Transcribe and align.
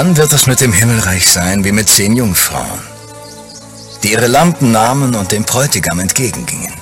Dann 0.00 0.16
wird 0.16 0.32
es 0.32 0.46
mit 0.46 0.62
dem 0.62 0.72
Himmelreich 0.72 1.30
sein 1.30 1.62
wie 1.62 1.72
mit 1.72 1.90
zehn 1.90 2.16
Jungfrauen, 2.16 2.80
die 4.02 4.12
ihre 4.12 4.28
Lampen 4.28 4.72
nahmen 4.72 5.14
und 5.14 5.30
dem 5.30 5.42
Bräutigam 5.42 5.98
entgegengingen. 5.98 6.72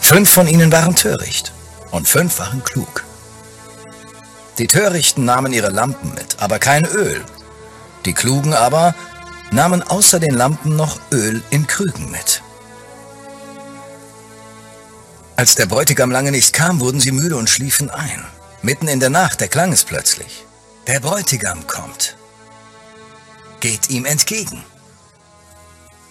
Fünf 0.00 0.30
von 0.30 0.46
ihnen 0.46 0.72
waren 0.72 0.96
töricht 0.96 1.52
und 1.90 2.08
fünf 2.08 2.38
waren 2.38 2.64
klug. 2.64 3.04
Die 4.56 4.68
Törichten 4.68 5.26
nahmen 5.26 5.52
ihre 5.52 5.68
Lampen 5.68 6.14
mit, 6.14 6.40
aber 6.40 6.58
kein 6.58 6.86
Öl. 6.86 7.22
Die 8.06 8.14
Klugen 8.14 8.54
aber 8.54 8.94
nahmen 9.50 9.82
außer 9.82 10.18
den 10.18 10.34
Lampen 10.34 10.76
noch 10.76 10.98
Öl 11.12 11.42
in 11.50 11.66
Krügen 11.66 12.10
mit. 12.10 12.42
Als 15.36 15.56
der 15.56 15.66
Bräutigam 15.66 16.10
lange 16.10 16.30
nicht 16.30 16.54
kam, 16.54 16.80
wurden 16.80 17.00
sie 17.00 17.12
müde 17.12 17.36
und 17.36 17.50
schliefen 17.50 17.90
ein. 17.90 18.24
Mitten 18.62 18.88
in 18.88 18.98
der 18.98 19.10
Nacht 19.10 19.42
erklang 19.42 19.74
es 19.74 19.84
plötzlich. 19.84 20.46
Der 20.86 21.00
Bräutigam 21.00 21.66
kommt. 21.66 22.16
Geht 23.60 23.90
ihm 23.90 24.06
entgegen. 24.06 24.64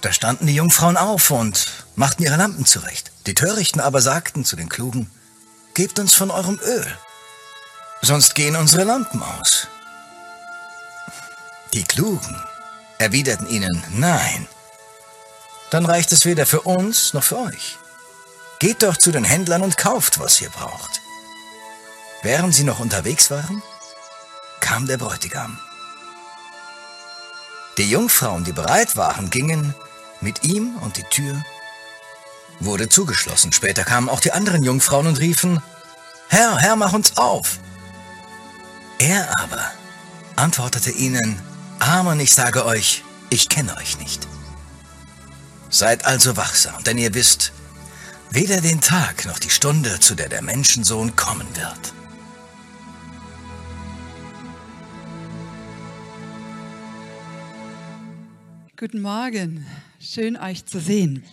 Da 0.01 0.13
standen 0.13 0.47
die 0.47 0.55
Jungfrauen 0.55 0.97
auf 0.97 1.29
und 1.31 1.85
machten 1.95 2.23
ihre 2.23 2.37
Lampen 2.37 2.65
zurecht. 2.65 3.11
Die 3.25 3.33
Törichten 3.33 3.81
aber 3.81 4.01
sagten 4.01 4.45
zu 4.45 4.55
den 4.55 4.69
Klugen, 4.69 5.11
Gebt 5.73 5.99
uns 5.99 6.13
von 6.13 6.31
eurem 6.31 6.59
Öl, 6.59 6.97
sonst 8.01 8.35
gehen 8.35 8.55
unsere 8.55 8.83
Lampen 8.83 9.21
aus. 9.21 9.67
Die 11.73 11.83
Klugen 11.83 12.41
erwiderten 12.97 13.47
ihnen, 13.47 13.83
Nein, 13.91 14.47
dann 15.69 15.85
reicht 15.85 16.11
es 16.11 16.25
weder 16.25 16.45
für 16.45 16.61
uns 16.61 17.13
noch 17.13 17.23
für 17.23 17.37
euch. 17.37 17.77
Geht 18.59 18.83
doch 18.83 18.97
zu 18.97 19.11
den 19.11 19.23
Händlern 19.23 19.61
und 19.61 19.77
kauft, 19.77 20.19
was 20.19 20.41
ihr 20.41 20.49
braucht. 20.49 21.01
Während 22.23 22.53
sie 22.53 22.63
noch 22.63 22.79
unterwegs 22.79 23.31
waren, 23.31 23.61
kam 24.59 24.85
der 24.87 24.97
Bräutigam. 24.97 25.59
Die 27.79 27.89
Jungfrauen, 27.89 28.43
die 28.43 28.51
bereit 28.51 28.97
waren, 28.97 29.29
gingen 29.29 29.73
mit 30.19 30.43
ihm 30.43 30.75
und 30.81 30.97
die 30.97 31.03
Tür 31.03 31.41
wurde 32.59 32.89
zugeschlossen. 32.89 33.53
Später 33.53 33.85
kamen 33.85 34.09
auch 34.09 34.19
die 34.19 34.33
anderen 34.33 34.63
Jungfrauen 34.63 35.07
und 35.07 35.21
riefen, 35.21 35.61
Herr, 36.27 36.57
Herr, 36.57 36.75
mach 36.75 36.91
uns 36.91 37.15
auf. 37.15 37.59
Er 38.97 39.31
aber 39.39 39.63
antwortete 40.35 40.91
ihnen, 40.91 41.41
Amen, 41.79 42.19
ich 42.19 42.33
sage 42.33 42.65
euch, 42.65 43.05
ich 43.29 43.47
kenne 43.47 43.77
euch 43.77 43.97
nicht. 43.97 44.27
Seid 45.69 46.03
also 46.03 46.35
wachsam, 46.35 46.83
denn 46.83 46.97
ihr 46.97 47.13
wisst, 47.13 47.53
weder 48.29 48.59
den 48.59 48.81
Tag 48.81 49.25
noch 49.25 49.39
die 49.39 49.49
Stunde, 49.49 50.01
zu 50.01 50.15
der 50.15 50.27
der 50.27 50.41
Menschensohn 50.41 51.15
kommen 51.15 51.47
wird. 51.55 51.93
Guten 58.79 59.01
Morgen, 59.01 59.65
schön 59.99 60.37
euch 60.37 60.63
zu 60.63 60.79
sehen. 60.79 61.25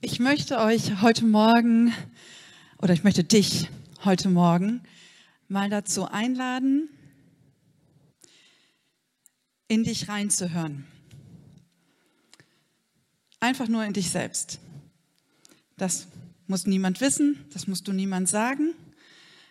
Ich 0.00 0.20
möchte 0.20 0.60
euch 0.60 1.02
heute 1.02 1.24
Morgen 1.24 1.92
oder 2.80 2.94
ich 2.94 3.02
möchte 3.02 3.24
dich 3.24 3.68
heute 4.04 4.28
Morgen 4.28 4.80
mal 5.48 5.70
dazu 5.70 6.04
einladen, 6.04 6.88
in 9.66 9.82
dich 9.82 10.08
reinzuhören. 10.08 10.86
Einfach 13.40 13.66
nur 13.66 13.84
in 13.84 13.94
dich 13.94 14.10
selbst. 14.10 14.60
Das 15.76 16.06
muss 16.46 16.64
niemand 16.64 17.00
wissen, 17.00 17.44
das 17.52 17.66
musst 17.66 17.88
du 17.88 17.92
niemand 17.92 18.28
sagen. 18.28 18.72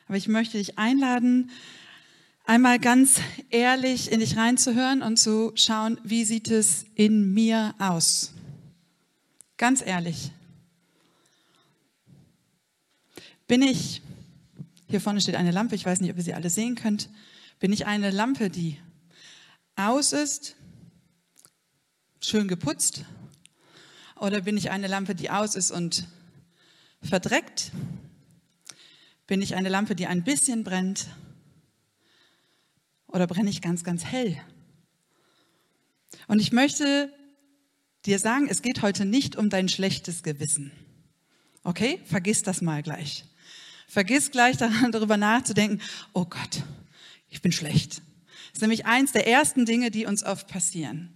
Aber 0.08 0.16
ich 0.16 0.30
möchte 0.30 0.60
dich 0.60 0.78
einladen, 0.78 1.52
einmal 2.48 2.80
ganz 2.80 3.20
ehrlich 3.50 4.12
in 4.12 4.22
dich 4.22 4.38
reinzuhören 4.38 5.04
und 5.04 5.18
zu 5.18 5.52
schauen, 5.56 6.00
wie 6.04 6.24
sieht 6.24 6.50
es 6.50 6.86
in 6.96 7.34
mir 7.34 7.76
aus. 7.78 8.34
Ganz 9.58 9.86
ehrlich. 9.86 10.32
Bin 13.48 13.62
ich, 13.62 14.02
hier 14.88 15.02
vorne 15.02 15.22
steht 15.22 15.36
eine 15.36 15.52
Lampe, 15.52 15.76
ich 15.76 15.86
weiß 15.86 16.00
nicht, 16.00 16.10
ob 16.10 16.18
ihr 16.18 16.24
sie 16.24 16.34
alle 16.34 16.50
sehen 16.50 16.76
könnt, 16.76 17.10
bin 17.60 17.74
ich 17.74 17.86
eine 17.86 18.12
Lampe, 18.12 18.50
die 18.50 18.80
aus 19.76 20.14
ist, 20.14 20.56
schön 22.22 22.48
geputzt, 22.48 23.04
oder 24.16 24.42
bin 24.42 24.58
ich 24.58 24.72
eine 24.72 24.88
Lampe, 24.88 25.16
die 25.16 25.30
aus 25.30 25.56
ist 25.56 25.72
und 25.72 26.08
verdreckt? 27.04 27.72
Bin 29.28 29.42
ich 29.42 29.56
eine 29.56 29.70
Lampe, 29.70 29.96
die 29.96 30.08
ein 30.08 30.24
bisschen 30.24 30.64
brennt? 30.64 31.08
Oder 33.08 33.28
brenne 33.28 33.50
ich 33.50 33.62
ganz, 33.62 33.84
ganz 33.84 34.06
hell? 34.06 34.38
Und 36.28 36.40
ich 36.40 36.52
möchte 36.52 37.12
dir 38.06 38.20
sagen, 38.20 38.48
es 38.50 38.62
geht 38.62 38.82
heute 38.82 39.06
nicht 39.06 39.36
um 39.36 39.50
dein 39.50 39.70
schlechtes 39.70 40.24
Gewissen. 40.24 40.72
Okay? 41.64 42.00
Vergiss 42.06 42.44
das 42.44 42.62
mal 42.62 42.84
gleich. 42.84 43.26
Vergiss 43.88 44.32
gleich 44.32 44.58
daran, 44.58 44.92
darüber 44.92 45.18
nachzudenken, 45.18 45.82
oh 46.14 46.26
Gott, 46.26 46.64
ich 47.30 47.42
bin 47.42 47.52
schlecht. 47.52 47.98
Das 47.98 48.54
ist 48.54 48.62
nämlich 48.62 48.86
eins 48.86 49.12
der 49.12 49.28
ersten 49.28 49.66
Dinge, 49.66 49.92
die 49.92 50.06
uns 50.06 50.24
oft 50.24 50.48
passieren. 50.48 51.14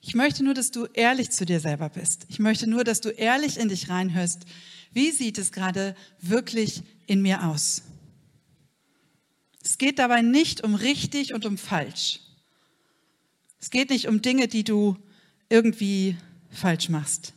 Ich 0.00 0.14
möchte 0.14 0.42
nur, 0.42 0.54
dass 0.54 0.72
du 0.72 0.86
ehrlich 0.86 1.30
zu 1.30 1.44
dir 1.46 1.60
selber 1.60 1.88
bist. 1.88 2.26
Ich 2.28 2.40
möchte 2.40 2.68
nur, 2.68 2.82
dass 2.82 3.00
du 3.00 3.10
ehrlich 3.10 3.58
in 3.58 3.68
dich 3.68 3.88
reinhörst. 3.88 4.46
Wie 4.92 5.12
sieht 5.12 5.38
es 5.38 5.52
gerade 5.52 5.94
wirklich 6.20 6.82
in 7.06 7.22
mir 7.22 7.44
aus? 7.44 7.82
Es 9.62 9.78
geht 9.78 9.98
dabei 9.98 10.22
nicht 10.22 10.64
um 10.64 10.74
richtig 10.74 11.34
und 11.34 11.44
um 11.44 11.56
falsch. 11.56 12.20
Es 13.60 13.70
geht 13.70 13.90
nicht 13.90 14.08
um 14.08 14.20
Dinge, 14.20 14.48
die 14.48 14.64
du 14.64 14.96
irgendwie 15.48 16.16
falsch 16.50 16.88
machst. 16.88 17.32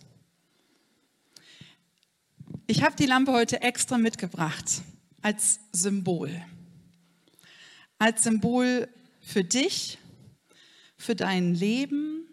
Ich 2.68 2.82
habe 2.82 2.96
die 2.96 3.06
Lampe 3.06 3.32
heute 3.32 3.62
extra 3.62 4.00
mitgebracht 4.00 4.82
als 5.22 5.60
Symbol. 5.72 6.44
Als 8.00 8.24
Symbol 8.24 8.88
für 9.22 9.44
dich, 9.44 10.00
für 10.98 11.16
dein 11.16 11.54
Leben, 11.54 12.28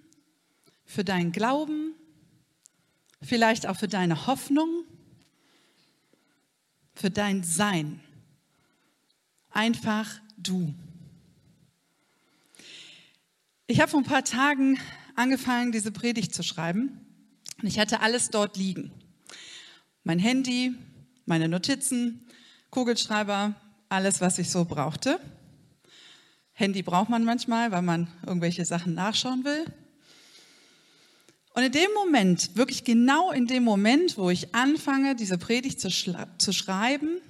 für 0.87 1.05
deinen 1.05 1.33
Glauben, 1.33 1.95
vielleicht 3.21 3.67
auch 3.67 3.77
für 3.77 3.89
deine 3.89 4.27
Hoffnung, 4.27 4.85
für 6.95 7.11
dein 7.11 7.45
Sein. 7.45 8.01
Einfach 9.53 10.11
du. 10.39 10.75
Ich 13.67 13.81
habe 13.81 13.91
vor 13.91 14.01
ein 14.01 14.05
paar 14.05 14.25
Tagen 14.25 14.79
angefangen, 15.15 15.73
diese 15.73 15.93
Predigt 15.93 16.35
zu 16.35 16.43
schreiben 16.43 17.01
und 17.61 17.69
ich 17.69 17.79
hatte 17.79 18.01
alles 18.01 18.31
dort 18.31 18.57
liegen. 18.57 18.91
Mein 20.05 20.19
Handy, 20.19 20.75
meine 21.27 21.49
Notizen, 21.49 22.27
Kugelschreiber, 22.71 23.55
alles, 23.91 24.23
was 24.23 24.39
ich 24.39 24.51
so 24.51 24.65
brauchte. 24.65 25.21
Handy 26.55 26.83
braucht 26.83 27.11
man 27.11 27.25
manchmal, 27.25 27.73
weil 27.73 27.83
man 27.83 28.09
irgendwelche 28.27 28.65
Sachen 28.65 28.95
nachschauen 28.95 29.45
will. 29.45 29.67
Und 31.55 31.63
in 31.63 31.73
dem 31.73 31.93
Moment, 31.95 32.57
wirklich 32.57 32.85
genau 32.85 33.31
in 33.31 33.47
dem 33.47 33.65
Moment, 33.65 34.17
wo 34.17 34.31
ich 34.31 34.55
anfange, 34.55 35.15
diese 35.15 35.37
Predigt 35.37 35.79
zu, 35.79 35.91
zu 36.39 36.53
schreiben, 36.53 37.21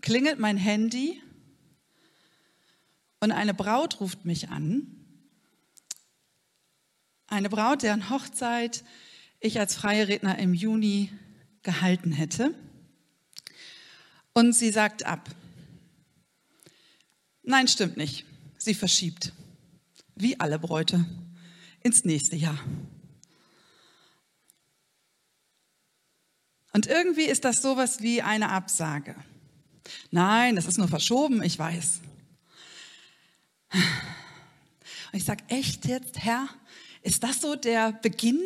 klingelt 0.00 0.38
mein 0.38 0.56
Handy 0.56 1.20
und 3.20 3.32
eine 3.32 3.54
Braut 3.54 4.00
ruft 4.00 4.24
mich 4.24 4.48
an. 4.48 4.86
Eine 7.26 7.48
Braut, 7.48 7.82
deren 7.82 8.10
Hochzeit 8.10 8.84
ich 9.40 9.58
als 9.58 9.74
freie 9.74 10.08
Redner 10.08 10.38
im 10.38 10.54
Juni 10.54 11.12
gehalten 11.62 12.12
hätte. 12.12 12.54
Und 14.32 14.52
sie 14.52 14.70
sagt 14.70 15.04
ab. 15.04 15.28
Nein, 17.42 17.68
stimmt 17.68 17.96
nicht. 17.96 18.24
Sie 18.56 18.74
verschiebt, 18.74 19.32
wie 20.14 20.38
alle 20.40 20.58
Bräute, 20.58 21.04
ins 21.82 22.04
nächste 22.04 22.36
Jahr. 22.36 22.58
Und 26.72 26.86
irgendwie 26.86 27.24
ist 27.24 27.44
das 27.44 27.62
sowas 27.62 28.02
wie 28.02 28.22
eine 28.22 28.50
Absage. 28.50 29.14
Nein, 30.10 30.56
das 30.56 30.66
ist 30.66 30.78
nur 30.78 30.88
verschoben, 30.88 31.42
ich 31.42 31.58
weiß. 31.58 32.00
Und 33.72 35.14
ich 35.14 35.24
sage, 35.24 35.44
echt 35.48 35.86
jetzt, 35.86 36.18
Herr, 36.18 36.48
ist 37.02 37.22
das 37.22 37.40
so 37.40 37.54
der 37.54 37.92
Beginn, 37.92 38.40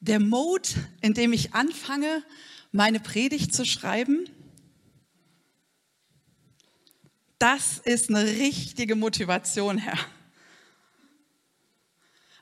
der 0.00 0.20
Mode, 0.20 0.68
in 1.00 1.14
dem 1.14 1.32
ich 1.32 1.54
anfange, 1.54 2.22
meine 2.72 3.00
Predigt 3.00 3.54
zu 3.54 3.64
schreiben? 3.64 4.28
Das 7.38 7.78
ist 7.78 8.08
eine 8.08 8.24
richtige 8.24 8.96
Motivation, 8.96 9.78
Herr. 9.78 9.98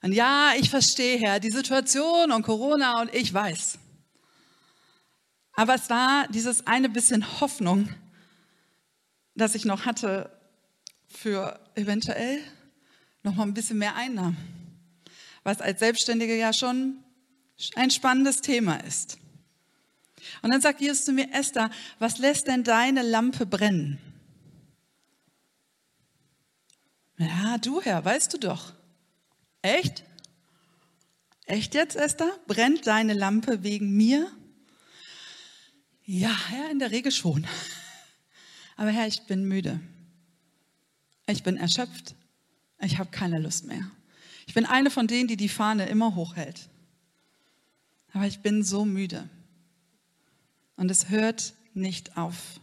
Und 0.02 0.12
ja, 0.12 0.52
ich 0.56 0.70
verstehe, 0.70 1.18
Herr, 1.18 1.40
die 1.40 1.50
Situation 1.50 2.30
und 2.30 2.42
Corona 2.42 3.00
und 3.00 3.12
ich 3.12 3.32
weiß. 3.32 3.78
Aber 5.52 5.74
es 5.74 5.90
war 5.90 6.28
dieses 6.28 6.66
eine 6.66 6.88
bisschen 6.88 7.40
Hoffnung, 7.40 7.88
das 9.34 9.54
ich 9.54 9.64
noch 9.64 9.86
hatte, 9.86 10.30
für 11.16 11.58
eventuell 11.74 12.40
nochmal 13.22 13.46
ein 13.46 13.54
bisschen 13.54 13.78
mehr 13.78 13.96
Einnahmen, 13.96 14.36
was 15.42 15.60
als 15.60 15.80
Selbstständige 15.80 16.36
ja 16.36 16.52
schon 16.52 17.02
ein 17.74 17.90
spannendes 17.90 18.40
Thema 18.42 18.76
ist. 18.84 19.18
Und 20.42 20.50
dann 20.50 20.60
sagt 20.60 20.80
Jesus 20.80 21.04
zu 21.04 21.12
mir, 21.12 21.32
Esther, 21.32 21.70
was 21.98 22.18
lässt 22.18 22.46
denn 22.48 22.64
deine 22.64 23.02
Lampe 23.02 23.46
brennen? 23.46 23.98
Ja, 27.18 27.56
du 27.58 27.80
Herr, 27.80 28.04
weißt 28.04 28.34
du 28.34 28.38
doch. 28.38 28.74
Echt? 29.62 30.04
Echt 31.46 31.74
jetzt, 31.74 31.96
Esther? 31.96 32.30
Brennt 32.46 32.86
deine 32.86 33.14
Lampe 33.14 33.62
wegen 33.62 33.96
mir? 33.96 34.30
Ja, 36.04 36.36
Herr, 36.48 36.70
in 36.70 36.78
der 36.78 36.90
Regel 36.90 37.10
schon. 37.10 37.46
Aber 38.76 38.90
Herr, 38.90 39.06
ich 39.06 39.22
bin 39.22 39.44
müde. 39.44 39.80
Ich 41.26 41.42
bin 41.42 41.56
erschöpft. 41.56 42.14
Ich 42.80 42.98
habe 42.98 43.10
keine 43.10 43.38
Lust 43.38 43.66
mehr. 43.66 43.90
Ich 44.46 44.54
bin 44.54 44.64
eine 44.64 44.90
von 44.90 45.06
denen, 45.06 45.28
die 45.28 45.36
die 45.36 45.48
Fahne 45.48 45.86
immer 45.86 46.14
hochhält. 46.14 46.68
Aber 48.12 48.26
ich 48.26 48.40
bin 48.40 48.62
so 48.62 48.84
müde. 48.84 49.28
Und 50.76 50.90
es 50.90 51.08
hört 51.08 51.54
nicht 51.74 52.16
auf. 52.16 52.60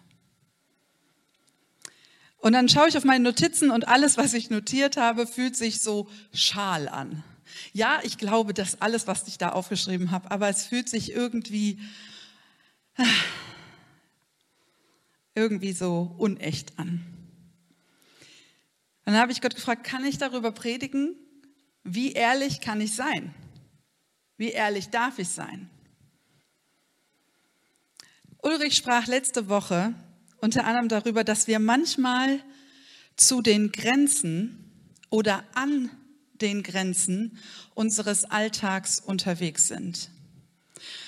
Und 2.37 2.53
dann 2.53 2.69
schaue 2.69 2.89
ich 2.89 2.97
auf 2.97 3.03
meine 3.03 3.23
Notizen 3.23 3.71
und 3.71 3.87
alles, 3.87 4.17
was 4.17 4.33
ich 4.33 4.49
notiert 4.49 4.97
habe, 4.97 5.27
fühlt 5.27 5.55
sich 5.55 5.79
so 5.79 6.09
schal 6.33 6.89
an. 6.89 7.23
Ja, 7.71 7.99
ich 8.03 8.17
glaube, 8.17 8.53
dass 8.53 8.81
alles, 8.81 9.07
was 9.07 9.27
ich 9.27 9.37
da 9.37 9.49
aufgeschrieben 9.49 10.11
habe, 10.11 10.31
aber 10.31 10.49
es 10.49 10.65
fühlt 10.65 10.89
sich 10.89 11.11
irgendwie 11.11 11.79
irgendwie 15.35 15.73
so 15.73 16.13
unecht 16.17 16.77
an. 16.77 17.12
Dann 19.05 19.15
habe 19.17 19.31
ich 19.31 19.41
Gott 19.41 19.55
gefragt, 19.55 19.83
kann 19.83 20.05
ich 20.05 20.17
darüber 20.17 20.51
predigen? 20.51 21.15
Wie 21.83 22.13
ehrlich 22.13 22.61
kann 22.61 22.79
ich 22.79 22.95
sein? 22.95 23.33
Wie 24.37 24.51
ehrlich 24.51 24.89
darf 24.89 25.19
ich 25.19 25.29
sein? 25.29 25.69
Ulrich 28.41 28.75
sprach 28.75 29.07
letzte 29.07 29.47
Woche 29.49 29.93
unter 30.39 30.65
anderem 30.65 30.89
darüber, 30.89 31.23
dass 31.23 31.47
wir 31.47 31.59
manchmal 31.59 32.41
zu 33.15 33.41
den 33.41 33.71
Grenzen 33.71 34.59
oder 35.09 35.43
an 35.53 35.89
den 36.41 36.63
Grenzen 36.63 37.37
unseres 37.73 38.25
Alltags 38.25 38.99
unterwegs 38.99 39.69
sind. 39.69 40.09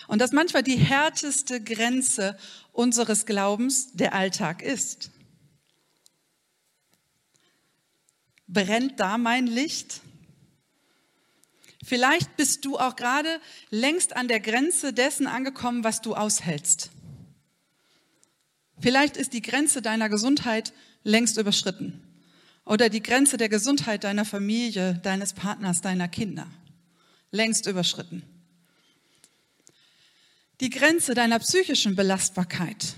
Und 0.08 0.20
dass 0.20 0.32
manchmal 0.32 0.64
die 0.64 0.78
härteste 0.78 1.62
Grenze 1.62 2.38
unseres 2.72 3.26
Glaubens 3.26 3.92
der 3.94 4.14
Alltag 4.14 4.62
ist. 4.62 5.12
Brennt 8.48 9.00
da 9.00 9.18
mein 9.18 9.48
Licht? 9.48 10.02
Vielleicht 11.84 12.36
bist 12.36 12.66
du 12.66 12.78
auch 12.78 12.96
gerade 12.96 13.40
längst 13.70 14.16
an 14.16 14.28
der 14.28 14.40
Grenze 14.40 14.92
dessen 14.92 15.28
angekommen, 15.28 15.84
was 15.84 16.02
du 16.02 16.16
aushältst. 16.16 16.90
Vielleicht 18.80 19.18
ist 19.18 19.34
die 19.34 19.42
Grenze 19.42 19.82
deiner 19.82 20.10
Gesundheit 20.10 20.74
längst 21.04 21.38
überschritten 21.38 22.02
oder 22.66 22.90
die 22.90 23.04
Grenze 23.04 23.38
der 23.38 23.50
Gesundheit 23.50 24.04
deiner 24.04 24.26
Familie, 24.26 24.96
deines 25.04 25.34
Partners, 25.34 25.82
deiner 25.82 26.08
Kinder 26.08 26.48
längst 27.32 27.68
überschritten. 27.68 28.24
Die 30.62 30.70
Grenze 30.70 31.14
deiner 31.14 31.40
psychischen 31.40 31.96
Belastbarkeit, 31.96 32.96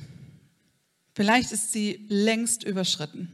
vielleicht 1.14 1.52
ist 1.52 1.72
sie 1.72 2.06
längst 2.08 2.64
überschritten. 2.64 3.34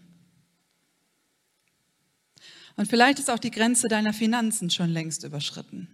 Und 2.75 2.87
vielleicht 2.87 3.19
ist 3.19 3.29
auch 3.29 3.39
die 3.39 3.51
Grenze 3.51 3.87
deiner 3.87 4.13
Finanzen 4.13 4.69
schon 4.69 4.89
längst 4.89 5.23
überschritten. 5.23 5.87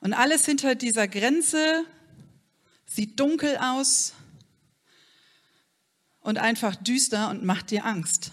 Und 0.00 0.12
alles 0.12 0.44
hinter 0.44 0.74
dieser 0.74 1.08
Grenze 1.08 1.84
sieht 2.86 3.18
dunkel 3.18 3.56
aus 3.56 4.12
und 6.20 6.38
einfach 6.38 6.76
düster 6.76 7.30
und 7.30 7.44
macht 7.44 7.70
dir 7.70 7.84
Angst. 7.84 8.32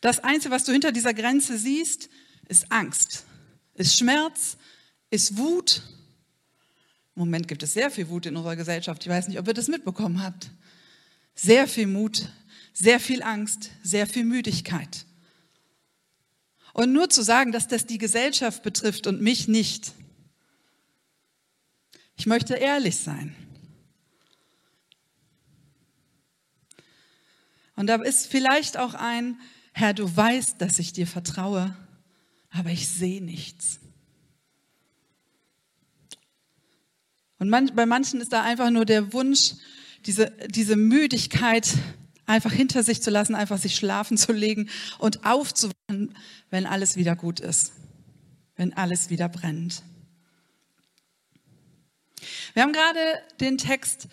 Das 0.00 0.20
Einzige, 0.20 0.54
was 0.54 0.64
du 0.64 0.72
hinter 0.72 0.92
dieser 0.92 1.14
Grenze 1.14 1.56
siehst, 1.58 2.10
ist 2.48 2.70
Angst, 2.70 3.24
ist 3.74 3.96
Schmerz, 3.96 4.58
ist 5.10 5.38
Wut. 5.38 5.82
Im 7.16 7.20
Moment 7.20 7.48
gibt 7.48 7.62
es 7.62 7.72
sehr 7.72 7.90
viel 7.90 8.08
Wut 8.08 8.26
in 8.26 8.36
unserer 8.36 8.56
Gesellschaft. 8.56 9.02
Ich 9.02 9.08
weiß 9.08 9.28
nicht, 9.28 9.38
ob 9.38 9.48
ihr 9.48 9.54
das 9.54 9.68
mitbekommen 9.68 10.22
habt. 10.22 10.50
Sehr 11.34 11.66
viel 11.66 11.86
Mut, 11.86 12.28
sehr 12.74 13.00
viel 13.00 13.22
Angst, 13.22 13.70
sehr 13.82 14.06
viel 14.06 14.24
Müdigkeit. 14.24 15.06
Und 16.74 16.92
nur 16.92 17.08
zu 17.08 17.22
sagen, 17.22 17.52
dass 17.52 17.68
das 17.68 17.86
die 17.86 17.98
Gesellschaft 17.98 18.62
betrifft 18.64 19.06
und 19.06 19.22
mich 19.22 19.48
nicht. 19.48 19.92
Ich 22.16 22.26
möchte 22.26 22.54
ehrlich 22.54 22.96
sein. 22.96 23.34
Und 27.76 27.86
da 27.86 27.96
ist 27.96 28.26
vielleicht 28.26 28.76
auch 28.76 28.94
ein, 28.94 29.40
Herr, 29.72 29.94
du 29.94 30.14
weißt, 30.14 30.60
dass 30.60 30.78
ich 30.78 30.92
dir 30.92 31.06
vertraue, 31.06 31.76
aber 32.50 32.70
ich 32.70 32.88
sehe 32.88 33.22
nichts. 33.22 33.78
Und 37.38 37.50
bei 37.50 37.86
manchen 37.86 38.20
ist 38.20 38.32
da 38.32 38.42
einfach 38.42 38.70
nur 38.70 38.84
der 38.84 39.12
Wunsch, 39.12 39.54
diese, 40.06 40.32
diese 40.48 40.76
Müdigkeit 40.76 41.68
einfach 42.26 42.52
hinter 42.52 42.82
sich 42.82 43.02
zu 43.02 43.10
lassen, 43.10 43.34
einfach 43.34 43.58
sich 43.58 43.76
schlafen 43.76 44.16
zu 44.16 44.32
legen 44.32 44.68
und 44.98 45.24
aufzuwachen, 45.24 46.14
wenn 46.50 46.66
alles 46.66 46.96
wieder 46.96 47.16
gut 47.16 47.40
ist, 47.40 47.72
wenn 48.56 48.72
alles 48.74 49.10
wieder 49.10 49.28
brennt. 49.28 49.82
Wir 52.54 52.62
haben 52.62 52.72
gerade 52.72 53.00
den 53.40 53.58
Text 53.58 54.08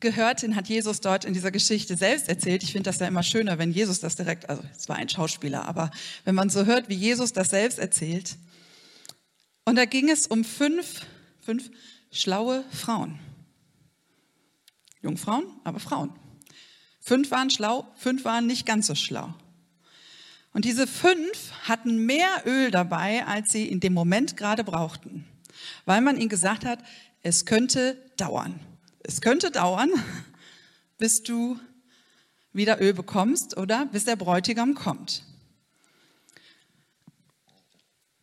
gehört, 0.00 0.42
den 0.42 0.56
hat 0.56 0.68
Jesus 0.68 1.00
dort 1.00 1.24
in 1.24 1.32
dieser 1.32 1.50
Geschichte 1.50 1.96
selbst 1.96 2.28
erzählt. 2.28 2.62
Ich 2.62 2.72
finde 2.72 2.90
das 2.90 2.98
ja 2.98 3.06
immer 3.06 3.22
schöner, 3.22 3.58
wenn 3.58 3.72
Jesus 3.72 4.00
das 4.00 4.16
direkt, 4.16 4.50
also 4.50 4.62
es 4.76 4.88
war 4.88 4.96
ein 4.96 5.08
Schauspieler, 5.08 5.66
aber 5.66 5.90
wenn 6.24 6.34
man 6.34 6.50
so 6.50 6.66
hört, 6.66 6.88
wie 6.88 6.94
Jesus 6.94 7.32
das 7.32 7.50
selbst 7.50 7.78
erzählt. 7.78 8.36
Und 9.64 9.76
da 9.76 9.84
ging 9.84 10.10
es 10.10 10.26
um 10.26 10.44
fünf, 10.44 11.06
fünf 11.40 11.70
schlaue 12.10 12.64
Frauen. 12.72 13.20
Jungfrauen, 15.02 15.44
aber 15.64 15.80
Frauen. 15.80 16.12
Fünf 17.04 17.32
waren 17.32 17.50
schlau, 17.50 17.86
fünf 17.96 18.24
waren 18.24 18.46
nicht 18.46 18.64
ganz 18.64 18.86
so 18.86 18.94
schlau. 18.94 19.34
Und 20.52 20.64
diese 20.64 20.86
fünf 20.86 21.50
hatten 21.64 22.06
mehr 22.06 22.44
Öl 22.46 22.70
dabei, 22.70 23.26
als 23.26 23.50
sie 23.50 23.68
in 23.68 23.80
dem 23.80 23.92
Moment 23.92 24.36
gerade 24.36 24.62
brauchten, 24.62 25.24
weil 25.84 26.00
man 26.00 26.16
ihnen 26.16 26.28
gesagt 26.28 26.64
hat, 26.64 26.78
es 27.22 27.44
könnte 27.44 28.00
dauern. 28.16 28.60
Es 29.02 29.20
könnte 29.20 29.50
dauern, 29.50 29.90
bis 30.98 31.24
du 31.24 31.58
wieder 32.52 32.80
Öl 32.80 32.94
bekommst 32.94 33.56
oder 33.56 33.86
bis 33.86 34.04
der 34.04 34.16
Bräutigam 34.16 34.74
kommt. 34.74 35.24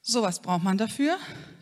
So 0.01 0.21
was 0.21 0.41
braucht 0.41 0.63
man 0.63 0.77
dafür. 0.77 1.17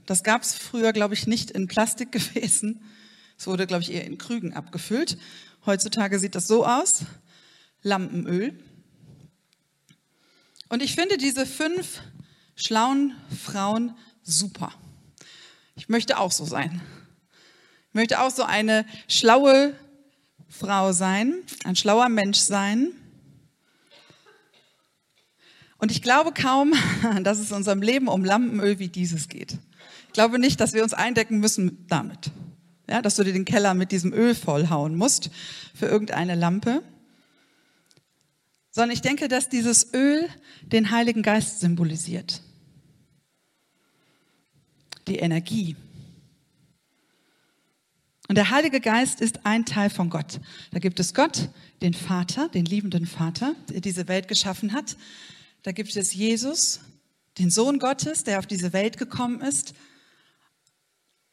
Das 0.05 0.23
gab 0.23 0.43
es 0.43 0.53
früher, 0.53 0.93
glaube 0.93 1.15
ich, 1.15 1.25
nicht 1.25 1.49
in 1.51 1.67
Plastikgefäßen. 1.67 2.79
Es 3.39 3.45
wurde, 3.45 3.67
glaube 3.67 3.83
ich, 3.83 3.91
eher 3.91 4.03
in 4.03 4.17
Krügen 4.17 4.55
abgefüllt. 4.55 5.15
Heutzutage 5.67 6.17
sieht 6.17 6.33
das 6.33 6.47
so 6.47 6.65
aus. 6.65 7.01
Lampenöl. 7.81 8.57
Und 10.69 10.81
ich 10.81 10.95
finde 10.95 11.17
diese 11.17 11.45
fünf 11.45 12.01
schlauen 12.55 13.13
Frauen 13.43 13.93
super. 14.23 14.73
Ich 15.75 15.89
möchte 15.89 16.19
auch 16.19 16.31
so 16.31 16.45
sein. 16.45 16.81
Ich 17.89 17.95
möchte 17.95 18.21
auch 18.21 18.31
so 18.31 18.43
eine 18.43 18.85
schlaue 19.09 19.75
Frau 20.47 20.93
sein, 20.93 21.35
ein 21.65 21.75
schlauer 21.75 22.07
Mensch 22.07 22.39
sein. 22.39 22.93
Und 25.79 25.91
ich 25.91 26.01
glaube 26.01 26.31
kaum, 26.31 26.73
dass 27.23 27.39
es 27.39 27.51
in 27.51 27.57
unserem 27.57 27.81
Leben 27.81 28.07
um 28.07 28.23
Lampenöl 28.23 28.79
wie 28.79 28.87
dieses 28.87 29.27
geht. 29.27 29.57
Ich 30.07 30.13
glaube 30.13 30.39
nicht, 30.39 30.61
dass 30.61 30.71
wir 30.71 30.83
uns 30.83 30.93
eindecken 30.93 31.39
müssen 31.39 31.85
damit 31.89 32.31
ja, 32.89 33.01
dass 33.01 33.15
du 33.15 33.23
dir 33.23 33.33
den 33.33 33.45
Keller 33.45 33.73
mit 33.73 33.91
diesem 33.91 34.13
Öl 34.13 34.33
vollhauen 34.33 34.95
musst 34.95 35.29
für 35.73 35.87
irgendeine 35.87 36.35
Lampe, 36.35 36.81
sondern 38.71 38.91
ich 38.91 39.01
denke, 39.01 39.27
dass 39.27 39.49
dieses 39.49 39.93
Öl 39.93 40.27
den 40.61 40.91
Heiligen 40.91 41.23
Geist 41.23 41.59
symbolisiert. 41.59 42.41
Die 45.07 45.17
Energie. 45.17 45.75
Und 48.27 48.35
der 48.35 48.49
Heilige 48.49 48.81
Geist 48.81 49.21
ist 49.21 49.45
ein 49.45 49.65
Teil 49.65 49.89
von 49.89 50.09
Gott. 50.09 50.39
Da 50.71 50.79
gibt 50.79 50.99
es 50.99 51.13
Gott, 51.13 51.49
den 51.81 51.93
Vater, 51.93 52.49
den 52.49 52.65
liebenden 52.65 53.07
Vater, 53.07 53.55
der 53.69 53.81
diese 53.81 54.07
Welt 54.07 54.27
geschaffen 54.27 54.73
hat. 54.73 54.97
Da 55.63 55.71
gibt 55.71 55.95
es 55.95 56.13
Jesus, 56.13 56.81
den 57.37 57.49
Sohn 57.49 57.79
Gottes, 57.79 58.25
der 58.25 58.39
auf 58.39 58.45
diese 58.45 58.73
Welt 58.73 58.97
gekommen 58.97 59.41
ist 59.41 59.73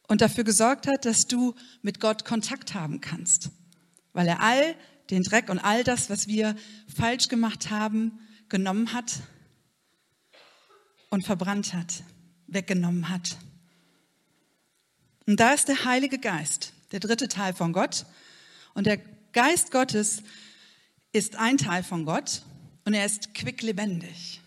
und 0.07 0.21
dafür 0.21 0.43
gesorgt 0.43 0.87
hat, 0.87 1.05
dass 1.05 1.27
du 1.27 1.55
mit 1.81 1.99
Gott 1.99 2.25
Kontakt 2.25 2.73
haben 2.73 3.01
kannst, 3.01 3.49
weil 4.13 4.27
er 4.27 4.41
all 4.41 4.75
den 5.09 5.23
Dreck 5.23 5.49
und 5.49 5.59
all 5.59 5.83
das, 5.83 6.09
was 6.09 6.27
wir 6.27 6.55
falsch 6.93 7.27
gemacht 7.27 7.69
haben, 7.69 8.19
genommen 8.49 8.93
hat 8.93 9.19
und 11.09 11.25
verbrannt 11.25 11.73
hat, 11.73 12.03
weggenommen 12.47 13.09
hat. 13.09 13.37
Und 15.27 15.39
da 15.39 15.53
ist 15.53 15.67
der 15.67 15.85
Heilige 15.85 16.19
Geist, 16.19 16.73
der 16.91 16.99
dritte 16.99 17.27
Teil 17.27 17.53
von 17.53 17.73
Gott. 17.73 18.05
Und 18.73 18.85
der 18.85 18.97
Geist 19.33 19.71
Gottes 19.71 20.21
ist 21.11 21.35
ein 21.35 21.57
Teil 21.57 21.83
von 21.83 22.05
Gott 22.05 22.43
und 22.83 22.93
er 22.93 23.05
ist 23.05 23.33
quicklebendig. 23.33 24.41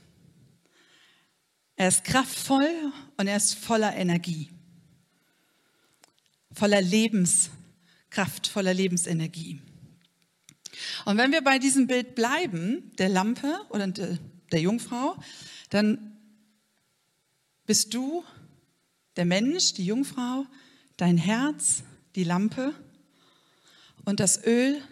Er 1.76 1.88
ist 1.88 2.04
kraftvoll 2.04 2.92
und 3.16 3.26
er 3.26 3.36
ist 3.36 3.54
voller 3.54 3.94
Energie, 3.94 4.50
voller 6.58 6.82
Lebenskraft, 6.82 8.48
voller 8.48 8.74
Lebensenergie. 8.74 9.60
Und 11.04 11.16
wenn 11.16 11.32
wir 11.32 11.42
bei 11.42 11.58
diesem 11.58 11.86
Bild 11.86 12.14
bleiben, 12.14 12.92
der 12.98 13.08
Lampe 13.08 13.60
oder 13.70 13.86
der 13.86 14.60
Jungfrau, 14.60 15.16
dann 15.70 16.16
bist 17.64 17.94
du 17.94 18.24
der 19.16 19.24
Mensch, 19.24 19.74
die 19.74 19.84
Jungfrau, 19.84 20.46
dein 20.96 21.16
Herz, 21.16 21.82
die 22.14 22.24
Lampe 22.24 22.74
und 24.04 24.20
das 24.20 24.44
Öl, 24.44 24.82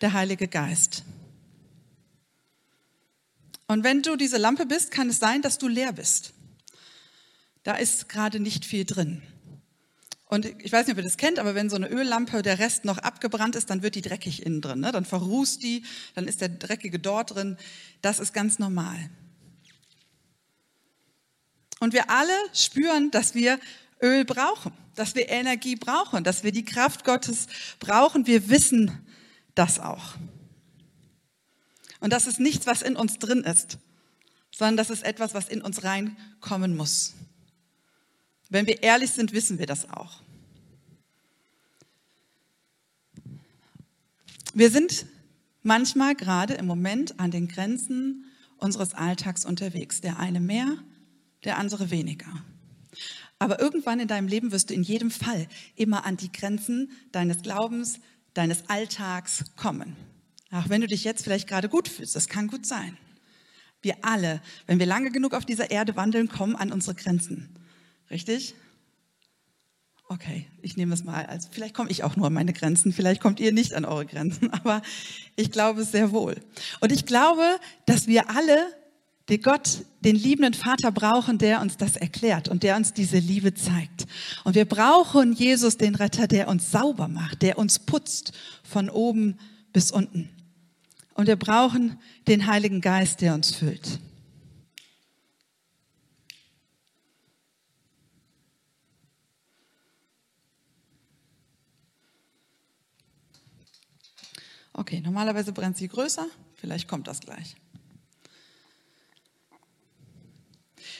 der 0.00 0.12
Heilige 0.12 0.48
Geist. 0.48 1.04
Und 3.66 3.84
wenn 3.84 4.02
du 4.02 4.16
diese 4.16 4.38
Lampe 4.38 4.66
bist, 4.66 4.90
kann 4.90 5.10
es 5.10 5.18
sein, 5.18 5.42
dass 5.42 5.58
du 5.58 5.68
leer 5.68 5.92
bist. 5.92 6.32
Da 7.62 7.74
ist 7.74 8.08
gerade 8.08 8.40
nicht 8.40 8.64
viel 8.64 8.84
drin. 8.84 9.22
Und 10.30 10.46
ich 10.62 10.70
weiß 10.70 10.86
nicht, 10.86 10.92
ob 10.92 10.98
ihr 10.98 11.04
das 11.04 11.16
kennt, 11.16 11.40
aber 11.40 11.56
wenn 11.56 11.68
so 11.68 11.74
eine 11.74 11.88
Öllampe, 11.90 12.42
der 12.42 12.60
Rest 12.60 12.84
noch 12.84 12.98
abgebrannt 12.98 13.56
ist, 13.56 13.68
dann 13.68 13.82
wird 13.82 13.96
die 13.96 14.00
dreckig 14.00 14.46
innen 14.46 14.60
drin. 14.60 14.78
Ne? 14.78 14.92
Dann 14.92 15.04
verrußt 15.04 15.60
die, 15.60 15.82
dann 16.14 16.28
ist 16.28 16.40
der 16.40 16.48
Dreckige 16.48 17.00
dort 17.00 17.34
drin. 17.34 17.56
Das 18.00 18.20
ist 18.20 18.32
ganz 18.32 18.60
normal. 18.60 19.10
Und 21.80 21.94
wir 21.94 22.10
alle 22.10 22.32
spüren, 22.52 23.10
dass 23.10 23.34
wir 23.34 23.58
Öl 24.00 24.24
brauchen, 24.24 24.72
dass 24.94 25.16
wir 25.16 25.28
Energie 25.28 25.74
brauchen, 25.74 26.22
dass 26.22 26.44
wir 26.44 26.52
die 26.52 26.64
Kraft 26.64 27.04
Gottes 27.04 27.48
brauchen. 27.80 28.28
Wir 28.28 28.48
wissen 28.48 29.04
das 29.56 29.80
auch. 29.80 30.14
Und 31.98 32.12
das 32.12 32.28
ist 32.28 32.38
nichts, 32.38 32.68
was 32.68 32.82
in 32.82 32.94
uns 32.94 33.18
drin 33.18 33.42
ist, 33.42 33.78
sondern 34.52 34.76
das 34.76 34.90
ist 34.90 35.02
etwas, 35.02 35.34
was 35.34 35.48
in 35.48 35.60
uns 35.60 35.82
reinkommen 35.82 36.76
muss. 36.76 37.14
Wenn 38.50 38.66
wir 38.66 38.82
ehrlich 38.82 39.12
sind, 39.12 39.32
wissen 39.32 39.58
wir 39.58 39.66
das 39.66 39.88
auch. 39.88 40.20
Wir 44.52 44.70
sind 44.70 45.06
manchmal 45.62 46.16
gerade 46.16 46.54
im 46.54 46.66
Moment 46.66 47.20
an 47.20 47.30
den 47.30 47.46
Grenzen 47.46 48.26
unseres 48.58 48.92
Alltags 48.92 49.44
unterwegs. 49.44 50.00
Der 50.00 50.18
eine 50.18 50.40
mehr, 50.40 50.76
der 51.44 51.58
andere 51.58 51.90
weniger. 51.90 52.44
Aber 53.38 53.60
irgendwann 53.60 54.00
in 54.00 54.08
deinem 54.08 54.26
Leben 54.26 54.50
wirst 54.50 54.70
du 54.70 54.74
in 54.74 54.82
jedem 54.82 55.12
Fall 55.12 55.46
immer 55.76 56.04
an 56.04 56.16
die 56.16 56.32
Grenzen 56.32 56.90
deines 57.12 57.42
Glaubens, 57.42 58.00
deines 58.34 58.68
Alltags 58.68 59.44
kommen. 59.56 59.96
Auch 60.50 60.68
wenn 60.68 60.80
du 60.80 60.88
dich 60.88 61.04
jetzt 61.04 61.22
vielleicht 61.22 61.48
gerade 61.48 61.68
gut 61.68 61.88
fühlst, 61.88 62.16
das 62.16 62.28
kann 62.28 62.48
gut 62.48 62.66
sein. 62.66 62.98
Wir 63.82 63.96
alle, 64.02 64.42
wenn 64.66 64.80
wir 64.80 64.86
lange 64.86 65.10
genug 65.10 65.34
auf 65.34 65.46
dieser 65.46 65.70
Erde 65.70 65.94
wandeln, 65.94 66.28
kommen 66.28 66.56
an 66.56 66.72
unsere 66.72 66.96
Grenzen. 66.96 67.48
Richtig? 68.10 68.54
Okay, 70.08 70.46
ich 70.60 70.76
nehme 70.76 70.92
es 70.92 71.04
mal 71.04 71.24
als, 71.26 71.48
vielleicht 71.50 71.74
komme 71.74 71.90
ich 71.90 72.02
auch 72.02 72.16
nur 72.16 72.26
an 72.26 72.32
meine 72.32 72.52
Grenzen, 72.52 72.92
vielleicht 72.92 73.20
kommt 73.20 73.38
ihr 73.38 73.52
nicht 73.52 73.74
an 73.74 73.84
eure 73.84 74.06
Grenzen, 74.06 74.50
aber 74.52 74.82
ich 75.36 75.52
glaube 75.52 75.82
es 75.82 75.92
sehr 75.92 76.10
wohl. 76.10 76.36
Und 76.80 76.90
ich 76.90 77.06
glaube, 77.06 77.60
dass 77.86 78.08
wir 78.08 78.28
alle 78.30 78.66
wir 79.30 79.38
Gott, 79.38 79.84
den 80.00 80.16
liebenden 80.16 80.54
Vater 80.54 80.90
brauchen, 80.90 81.38
der 81.38 81.60
uns 81.60 81.76
das 81.76 81.96
erklärt 81.96 82.48
und 82.48 82.64
der 82.64 82.76
uns 82.76 82.92
diese 82.92 83.18
Liebe 83.18 83.54
zeigt. 83.54 84.06
Und 84.42 84.56
wir 84.56 84.64
brauchen 84.64 85.32
Jesus, 85.32 85.76
den 85.76 85.94
Retter, 85.94 86.26
der 86.26 86.48
uns 86.48 86.72
sauber 86.72 87.06
macht, 87.06 87.42
der 87.42 87.56
uns 87.56 87.78
putzt 87.78 88.32
von 88.64 88.90
oben 88.90 89.38
bis 89.72 89.92
unten. 89.92 90.28
Und 91.14 91.28
wir 91.28 91.36
brauchen 91.36 91.96
den 92.26 92.48
Heiligen 92.48 92.80
Geist, 92.80 93.20
der 93.20 93.34
uns 93.34 93.54
füllt. 93.54 94.00
Okay, 104.72 105.00
normalerweise 105.00 105.52
brennt 105.52 105.76
sie 105.76 105.88
größer, 105.88 106.26
vielleicht 106.54 106.88
kommt 106.88 107.06
das 107.06 107.20
gleich. 107.20 107.56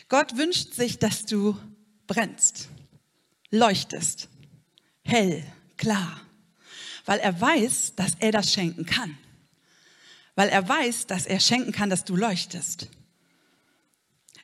Gott 0.09 0.37
wünscht 0.37 0.75
sich, 0.75 0.99
dass 0.99 1.25
du 1.25 1.57
brennst, 2.07 2.69
leuchtest, 3.51 4.29
hell, 5.05 5.45
klar, 5.77 6.21
weil 7.07 7.21
er 7.21 7.41
weiß, 7.41 7.95
dass 7.95 8.15
er 8.19 8.33
das 8.33 8.53
schenken 8.53 8.87
kann. 8.87 9.17
Weil 10.35 10.49
er 10.49 10.69
weiß, 10.69 11.07
dass 11.07 11.27
er 11.27 11.41
schenken 11.41 11.73
kann, 11.73 11.91
dass 11.91 12.05
du 12.05 12.17
leuchtest. 12.17 12.89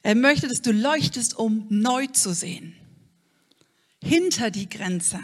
Er 0.03 0.15
möchte, 0.15 0.47
dass 0.47 0.63
du 0.63 0.73
leuchtest, 0.73 1.35
um 1.35 1.67
neu 1.69 2.07
zu 2.07 2.35
sehen. 2.35 2.77
Hinter 4.03 4.51
die 4.51 4.69
Grenze. 4.69 5.21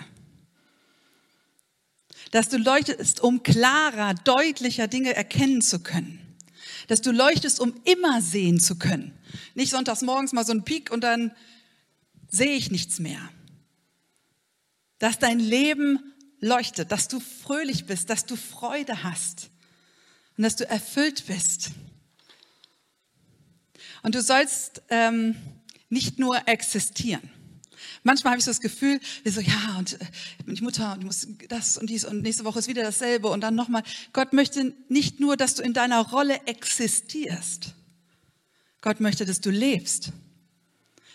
Dass 2.33 2.49
du 2.49 2.57
leuchtest, 2.57 3.21
um 3.21 3.45
klarer, 3.45 4.15
deutlicher 4.15 4.89
Dinge 4.89 5.15
erkennen 5.15 5.62
zu 5.62 5.79
können. 5.79 6.19
Dass 6.89 7.01
du 7.01 7.12
leuchtest, 7.12 7.61
um 7.61 7.75
immer 7.85 8.21
sehen 8.21 8.59
zu 8.59 8.77
können. 8.77 9.17
Nicht 9.55 9.71
sonntags 9.71 10.03
morgens 10.03 10.33
mal 10.33 10.45
so 10.45 10.53
ein 10.53 10.65
Peak 10.65 10.91
und 10.91 11.05
dann 11.05 11.31
sehe 12.29 12.57
ich 12.57 12.73
nichts 12.73 12.99
mehr. 12.99 13.21
Dass 14.99 15.21
dein 15.21 15.39
Leben 15.39 16.01
leuchtet, 16.41 16.91
dass 16.91 17.07
du 17.09 17.21
fröhlich 17.21 17.87
bist, 17.87 18.11
dass 18.11 18.27
du 18.27 18.35
Freude 18.35 19.05
hast 19.05 19.51
und 20.37 20.43
dass 20.43 20.57
du 20.57 20.69
erfüllt 20.69 21.27
bist. 21.27 21.71
Und 24.03 24.15
du 24.15 24.23
sollst 24.23 24.83
ähm, 24.89 25.37
nicht 25.89 26.19
nur 26.19 26.49
existieren. 26.49 27.31
Manchmal 28.03 28.33
habe 28.33 28.39
ich 28.39 28.45
so 28.45 28.51
das 28.51 28.61
Gefühl, 28.61 29.01
wir 29.23 29.33
so, 29.33 29.41
ja, 29.41 29.77
und 29.79 30.01
äh, 30.01 30.07
ich 30.39 30.45
bin 30.45 30.55
die 30.55 30.63
Mutter 30.63 30.93
und 30.93 31.01
ich 31.01 31.05
muss 31.07 31.29
das 31.49 31.77
und 31.77 31.89
dies 31.89 32.05
und 32.05 32.23
nächste 32.23 32.45
Woche 32.45 32.59
ist 32.59 32.69
wieder 32.69 32.83
dasselbe 32.83 33.29
und 33.29 33.41
dann 33.41 33.55
nochmal. 33.55 33.83
Gott 34.13 34.33
möchte 34.33 34.75
nicht 34.89 35.21
nur, 35.21 35.37
dass 35.37 35.55
du 35.55 35.63
in 35.63 35.73
deiner 35.73 36.01
Rolle 36.01 36.41
existierst, 36.47 37.75
Gott 38.81 39.01
möchte, 39.01 39.25
dass 39.25 39.41
du 39.41 39.51
lebst, 39.51 40.13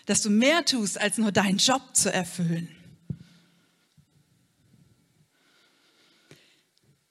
dass 0.06 0.22
du 0.22 0.30
mehr 0.30 0.64
tust, 0.64 1.00
als 1.00 1.18
nur 1.18 1.32
deinen 1.32 1.58
Job 1.58 1.82
zu 1.94 2.12
erfüllen. 2.12 2.68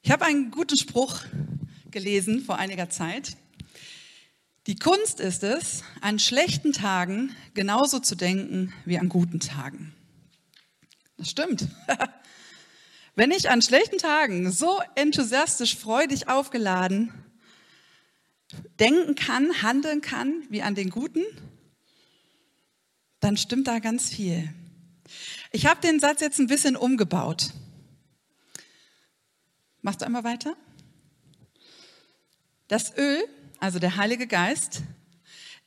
Ich 0.01 0.11
habe 0.11 0.25
einen 0.25 0.51
guten 0.51 0.77
Spruch 0.77 1.21
gelesen 1.91 2.41
vor 2.41 2.57
einiger 2.57 2.89
Zeit. 2.89 3.35
Die 4.67 4.75
Kunst 4.75 5.21
ist 5.21 5.43
es, 5.43 5.83
an 6.01 6.19
schlechten 6.19 6.73
Tagen 6.73 7.33
genauso 7.53 7.99
zu 7.99 8.15
denken 8.15 8.73
wie 8.83 8.99
an 8.99 9.07
guten 9.07 9.39
Tagen. 9.39 9.95
Das 11.15 11.29
stimmt. 11.29 11.69
Wenn 13.15 13.31
ich 13.31 13.49
an 13.49 13.61
schlechten 13.61 13.97
Tagen 13.97 14.51
so 14.51 14.81
enthusiastisch, 14.95 15.77
freudig 15.77 16.27
aufgeladen 16.27 17.13
denken 18.77 19.15
kann, 19.15 19.61
handeln 19.61 20.01
kann 20.01 20.43
wie 20.49 20.61
an 20.61 20.75
den 20.75 20.89
Guten, 20.89 21.23
dann 23.21 23.37
stimmt 23.37 23.67
da 23.67 23.79
ganz 23.79 24.09
viel. 24.09 24.53
Ich 25.53 25.65
habe 25.65 25.79
den 25.79 26.01
Satz 26.01 26.19
jetzt 26.19 26.39
ein 26.39 26.47
bisschen 26.47 26.75
umgebaut. 26.75 27.51
Machst 29.81 30.01
du 30.01 30.05
einmal 30.05 30.25
weiter? 30.25 30.57
Das 32.67 32.97
Öl, 32.97 33.23
also 33.59 33.79
der 33.79 33.97
Heilige 33.97 34.27
Geist, 34.27 34.83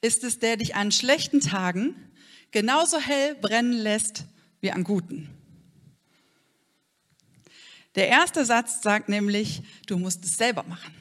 ist 0.00 0.24
es, 0.24 0.38
der 0.38 0.56
dich 0.56 0.74
an 0.74 0.92
schlechten 0.92 1.40
Tagen 1.40 1.94
genauso 2.50 2.98
hell 2.98 3.34
brennen 3.34 3.72
lässt 3.72 4.24
wie 4.60 4.72
an 4.72 4.84
guten. 4.84 5.28
Der 7.94 8.08
erste 8.08 8.44
Satz 8.44 8.82
sagt 8.82 9.08
nämlich, 9.08 9.62
du 9.86 9.98
musst 9.98 10.24
es 10.24 10.36
selber 10.36 10.62
machen. 10.62 10.94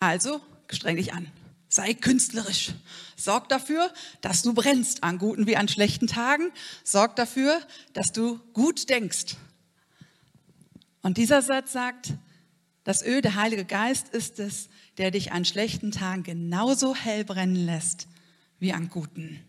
Also 0.00 0.40
streng 0.70 0.96
dich 0.96 1.12
an. 1.12 1.30
Sei 1.68 1.94
künstlerisch. 1.94 2.72
Sorg 3.16 3.48
dafür, 3.48 3.92
dass 4.20 4.42
du 4.42 4.52
brennst 4.52 5.04
an 5.04 5.18
guten 5.18 5.46
wie 5.46 5.56
an 5.56 5.68
schlechten 5.68 6.06
Tagen. 6.06 6.50
Sorg 6.84 7.16
dafür, 7.16 7.60
dass 7.92 8.12
du 8.12 8.40
gut 8.52 8.88
denkst. 8.88 9.36
Und 11.02 11.18
dieser 11.18 11.42
Satz 11.42 11.72
sagt, 11.72 12.14
das 12.84 13.04
Öl, 13.04 13.22
der 13.22 13.36
Heilige 13.36 13.64
Geist 13.64 14.08
ist 14.08 14.38
es, 14.38 14.68
der 14.98 15.10
dich 15.10 15.32
an 15.32 15.44
schlechten 15.44 15.90
Tagen 15.90 16.22
genauso 16.22 16.94
hell 16.94 17.24
brennen 17.24 17.56
lässt 17.66 18.08
wie 18.58 18.72
an 18.72 18.88
guten. 18.88 19.40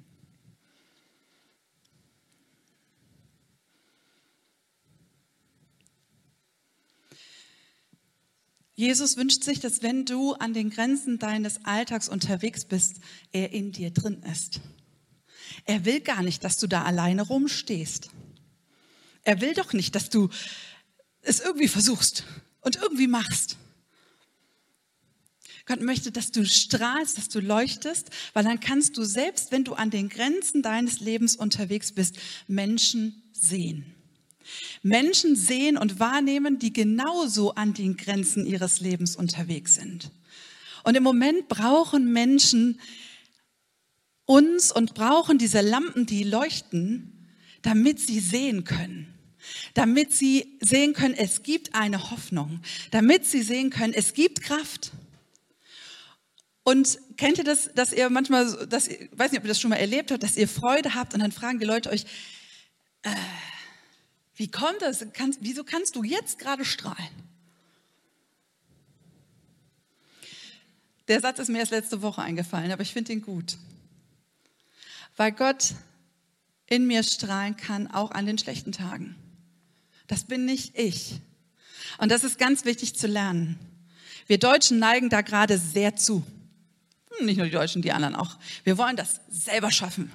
Jesus 8.76 9.18
wünscht 9.18 9.44
sich, 9.44 9.60
dass 9.60 9.84
wenn 9.84 10.06
du 10.06 10.34
an 10.34 10.54
den 10.54 10.72
Grenzen 10.72 11.20
deines 11.20 11.64
Alltags 11.64 12.10
unterwegs 12.10 12.66
bist, 12.66 13.02
er 13.32 13.54
in 13.54 13.72
dir 13.72 13.92
drin 13.92 14.24
ist. 14.24 14.62
Er 15.66 15.86
will 15.86 16.02
gar 16.02 16.24
nicht, 16.24 16.44
dass 16.44 16.58
du 16.58 16.68
da 16.68 16.84
alleine 16.84 17.22
rumstehst. 17.22 18.10
Er 19.24 19.42
will 19.42 19.54
doch 19.54 19.74
nicht, 19.74 19.94
dass 19.96 20.10
du 20.10 20.30
es 21.22 21.40
irgendwie 21.40 21.68
versuchst 21.68 22.26
und 22.62 22.78
irgendwie 22.78 23.08
machst. 23.08 23.58
Gott 25.66 25.82
möchte, 25.82 26.12
dass 26.12 26.32
du 26.32 26.46
strahlst, 26.46 27.18
dass 27.18 27.30
du 27.30 27.40
leuchtest, 27.40 28.10
weil 28.34 28.44
dann 28.44 28.60
kannst 28.60 28.98
du 28.98 29.04
selbst, 29.04 29.52
wenn 29.52 29.64
du 29.64 29.74
an 29.74 29.90
den 29.90 30.10
Grenzen 30.10 30.62
deines 30.62 31.00
Lebens 31.00 31.36
unterwegs 31.36 31.94
bist, 31.94 32.18
Menschen 32.48 33.24
sehen. 33.32 33.86
Menschen 34.82 35.38
sehen 35.38 35.78
und 35.78 36.00
wahrnehmen, 36.00 36.60
die 36.60 36.74
genauso 36.74 37.56
an 37.56 37.74
den 37.74 37.96
Grenzen 37.96 38.46
ihres 38.46 38.82
Lebens 38.82 39.16
unterwegs 39.16 39.76
sind. 39.76 40.12
Und 40.84 40.96
im 40.96 41.04
Moment 41.04 41.48
brauchen 41.48 42.12
Menschen 42.12 42.80
uns 44.26 44.72
und 44.72 44.94
brauchen 44.94 45.38
diese 45.38 45.62
Lampen, 45.62 46.06
die 46.06 46.24
leuchten, 46.24 47.30
damit 47.62 48.00
sie 48.00 48.20
sehen 48.20 48.66
können. 48.66 49.08
Damit 49.74 50.14
sie 50.14 50.58
sehen 50.62 50.94
können, 50.94 51.16
es 51.16 51.44
gibt 51.44 51.76
eine 51.76 52.12
Hoffnung. 52.12 52.62
Damit 52.92 53.26
sie 53.26 53.42
sehen 53.42 53.70
können, 53.70 53.94
es 53.94 54.14
gibt 54.14 54.42
Kraft. 54.42 54.92
Und 56.64 56.98
kennt 57.18 57.38
ihr 57.38 57.44
das, 57.44 57.70
dass 57.76 57.92
ihr 57.92 58.10
manchmal, 58.10 58.68
dass 58.68 58.88
ihr, 58.88 59.10
weiß 59.12 59.32
nicht, 59.32 59.40
ob 59.40 59.46
ihr 59.46 59.50
das 59.50 59.60
schon 59.60 59.70
mal 59.70 59.76
erlebt 59.76 60.12
habt, 60.12 60.24
dass 60.24 60.38
ihr 60.38 60.48
Freude 60.48 60.96
habt 60.96 61.14
und 61.14 61.20
dann 61.20 61.32
fragen 61.32 61.60
die 61.60 61.66
Leute 61.66 61.90
euch, 61.90 62.06
äh, 63.04 63.10
wie 64.36 64.50
kommt 64.50 64.82
das? 64.82 65.06
Kannst, 65.14 65.40
wieso 65.42 65.64
kannst 65.64 65.96
du 65.96 66.04
jetzt 66.04 66.40
gerade 66.40 66.66
strahlen? 66.66 67.10
Der 71.10 71.20
Satz 71.20 71.40
ist 71.40 71.50
mir 71.50 71.60
erst 71.60 71.72
letzte 71.72 72.02
Woche 72.02 72.22
eingefallen, 72.22 72.72
aber 72.72 72.82
ich 72.82 72.94
finde 72.94 73.12
ihn 73.12 73.22
gut. 73.22 73.58
Weil 75.18 75.34
Gott 75.34 75.74
in 76.68 76.88
mir 76.88 77.04
strahlen 77.04 77.58
kann, 77.58 77.88
auch 77.88 78.12
an 78.12 78.26
den 78.26 78.38
schlechten 78.38 78.72
Tagen. 78.72 79.16
Das 80.08 80.24
bin 80.24 80.46
nicht 80.46 80.78
ich. 80.78 81.20
Und 81.98 82.10
das 82.10 82.24
ist 82.24 82.40
ganz 82.40 82.64
wichtig 82.64 82.96
zu 82.96 83.08
lernen. 83.08 83.60
Wir 84.28 84.40
Deutschen 84.40 84.80
neigen 84.80 85.10
da 85.10 85.22
gerade 85.22 85.58
sehr 85.58 85.96
zu. 85.98 86.24
Hm, 87.18 87.26
nicht 87.26 87.38
nur 87.38 87.46
die 87.46 87.52
Deutschen, 87.52 87.82
die 87.82 87.92
anderen 87.92 88.16
auch. 88.16 88.38
Wir 88.64 88.78
wollen 88.78 88.96
das 88.96 89.22
selber 89.30 89.72
schaffen. 89.72 90.12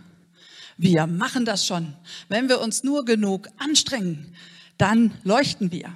Wir 0.76 1.06
machen 1.06 1.44
das 1.44 1.66
schon. 1.66 1.94
Wenn 2.28 2.48
wir 2.48 2.60
uns 2.60 2.84
nur 2.84 3.04
genug 3.04 3.48
anstrengen, 3.58 4.34
dann 4.78 5.12
leuchten 5.24 5.72
wir. 5.72 5.92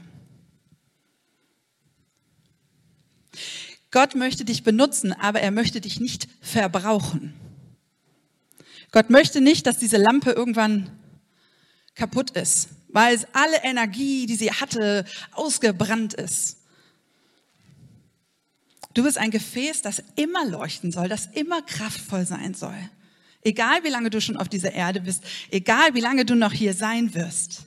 Gott 3.92 4.14
möchte 4.14 4.44
dich 4.44 4.64
benutzen, 4.64 5.12
aber 5.12 5.40
er 5.40 5.50
möchte 5.50 5.80
dich 5.80 6.00
nicht 6.00 6.28
verbrauchen. 6.40 7.34
Gott 8.90 9.10
möchte 9.10 9.40
nicht, 9.40 9.66
dass 9.66 9.78
diese 9.78 9.98
Lampe 9.98 10.32
irgendwann 10.32 10.90
kaputt 11.94 12.30
ist, 12.30 12.70
weil 12.88 13.18
alle 13.32 13.62
Energie, 13.62 14.26
die 14.26 14.36
sie 14.36 14.50
hatte, 14.50 15.04
ausgebrannt 15.32 16.14
ist. 16.14 16.61
Du 18.94 19.02
bist 19.04 19.18
ein 19.18 19.30
Gefäß, 19.30 19.82
das 19.82 20.02
immer 20.16 20.44
leuchten 20.46 20.92
soll, 20.92 21.08
das 21.08 21.26
immer 21.34 21.62
kraftvoll 21.62 22.26
sein 22.26 22.54
soll. 22.54 22.76
Egal 23.42 23.82
wie 23.82 23.88
lange 23.88 24.10
du 24.10 24.20
schon 24.20 24.36
auf 24.36 24.48
dieser 24.48 24.72
Erde 24.72 25.00
bist, 25.00 25.24
egal 25.50 25.94
wie 25.94 26.00
lange 26.00 26.24
du 26.24 26.34
noch 26.34 26.52
hier 26.52 26.74
sein 26.74 27.14
wirst. 27.14 27.62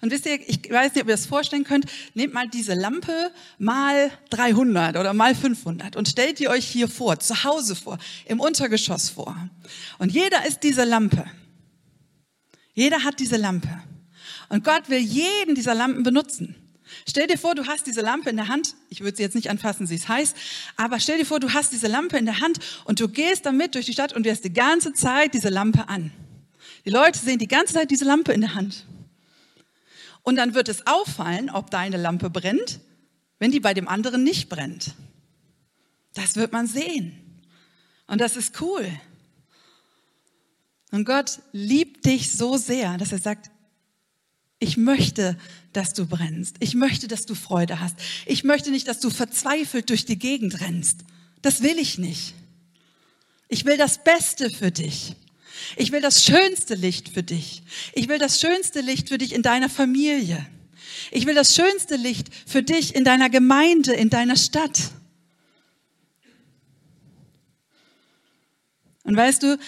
Und 0.00 0.10
wisst 0.10 0.26
ihr, 0.26 0.40
ich 0.48 0.70
weiß 0.70 0.94
nicht, 0.94 1.02
ob 1.02 1.08
ihr 1.08 1.14
das 1.14 1.26
vorstellen 1.26 1.64
könnt, 1.64 1.86
nehmt 2.14 2.32
mal 2.32 2.48
diese 2.48 2.74
Lampe 2.74 3.30
mal 3.58 4.10
300 4.30 4.96
oder 4.96 5.12
mal 5.12 5.34
500 5.34 5.96
und 5.96 6.08
stellt 6.08 6.38
die 6.38 6.48
euch 6.48 6.66
hier 6.66 6.88
vor, 6.88 7.18
zu 7.18 7.44
Hause 7.44 7.76
vor, 7.76 7.98
im 8.24 8.40
Untergeschoss 8.40 9.10
vor. 9.10 9.36
Und 9.98 10.12
jeder 10.12 10.46
ist 10.46 10.60
diese 10.60 10.84
Lampe. 10.84 11.24
Jeder 12.74 13.04
hat 13.04 13.20
diese 13.20 13.36
Lampe. 13.36 13.82
Und 14.48 14.64
Gott 14.64 14.88
will 14.88 14.98
jeden 14.98 15.54
dieser 15.54 15.74
Lampen 15.74 16.02
benutzen. 16.02 16.54
Stell 17.08 17.26
dir 17.26 17.38
vor, 17.38 17.54
du 17.54 17.66
hast 17.66 17.86
diese 17.86 18.00
Lampe 18.00 18.30
in 18.30 18.36
der 18.36 18.48
Hand. 18.48 18.74
Ich 18.88 19.00
würde 19.00 19.16
sie 19.16 19.22
jetzt 19.22 19.34
nicht 19.34 19.50
anfassen, 19.50 19.86
sie 19.86 19.96
ist 19.96 20.08
heiß. 20.08 20.34
Aber 20.76 21.00
stell 21.00 21.18
dir 21.18 21.26
vor, 21.26 21.40
du 21.40 21.52
hast 21.52 21.72
diese 21.72 21.88
Lampe 21.88 22.16
in 22.16 22.24
der 22.24 22.40
Hand 22.40 22.58
und 22.84 23.00
du 23.00 23.08
gehst 23.08 23.46
damit 23.46 23.74
durch 23.74 23.86
die 23.86 23.92
Stadt 23.92 24.12
und 24.12 24.24
du 24.24 24.30
hast 24.30 24.44
die 24.44 24.52
ganze 24.52 24.92
Zeit 24.92 25.34
diese 25.34 25.48
Lampe 25.48 25.88
an. 25.88 26.12
Die 26.84 26.90
Leute 26.90 27.18
sehen 27.18 27.38
die 27.38 27.48
ganze 27.48 27.74
Zeit 27.74 27.90
diese 27.90 28.04
Lampe 28.04 28.32
in 28.32 28.40
der 28.40 28.54
Hand. 28.54 28.86
Und 30.22 30.36
dann 30.36 30.54
wird 30.54 30.68
es 30.68 30.86
auffallen, 30.86 31.50
ob 31.50 31.70
deine 31.70 31.96
Lampe 31.96 32.30
brennt, 32.30 32.80
wenn 33.38 33.52
die 33.52 33.60
bei 33.60 33.74
dem 33.74 33.86
anderen 33.88 34.24
nicht 34.24 34.48
brennt. 34.48 34.94
Das 36.14 36.36
wird 36.36 36.52
man 36.52 36.66
sehen. 36.66 37.42
Und 38.06 38.20
das 38.20 38.36
ist 38.36 38.60
cool. 38.60 38.90
Und 40.90 41.04
Gott 41.04 41.40
liebt 41.52 42.06
dich 42.06 42.32
so 42.32 42.56
sehr, 42.56 42.96
dass 42.98 43.12
er 43.12 43.18
sagt, 43.18 43.50
ich 44.58 44.76
möchte, 44.76 45.36
dass 45.72 45.92
du 45.92 46.06
brennst. 46.06 46.56
Ich 46.60 46.74
möchte, 46.74 47.08
dass 47.08 47.26
du 47.26 47.34
Freude 47.34 47.80
hast. 47.80 47.96
Ich 48.24 48.44
möchte 48.44 48.70
nicht, 48.70 48.88
dass 48.88 49.00
du 49.00 49.10
verzweifelt 49.10 49.90
durch 49.90 50.06
die 50.06 50.18
Gegend 50.18 50.60
rennst. 50.60 51.00
Das 51.42 51.62
will 51.62 51.78
ich 51.78 51.98
nicht. 51.98 52.34
Ich 53.48 53.64
will 53.64 53.76
das 53.76 54.02
Beste 54.02 54.50
für 54.50 54.70
dich. 54.70 55.14
Ich 55.76 55.92
will 55.92 56.00
das 56.00 56.24
schönste 56.24 56.74
Licht 56.74 57.10
für 57.10 57.22
dich. 57.22 57.62
Ich 57.94 58.08
will 58.08 58.18
das 58.18 58.40
schönste 58.40 58.80
Licht 58.80 59.08
für 59.08 59.18
dich 59.18 59.32
in 59.32 59.42
deiner 59.42 59.68
Familie. 59.68 60.44
Ich 61.10 61.26
will 61.26 61.34
das 61.34 61.54
schönste 61.54 61.96
Licht 61.96 62.28
für 62.46 62.62
dich 62.62 62.94
in 62.94 63.04
deiner 63.04 63.30
Gemeinde, 63.30 63.92
in 63.92 64.10
deiner 64.10 64.36
Stadt. 64.36 64.90
Und 69.04 69.16
weißt 69.16 69.42
du, 69.42 69.58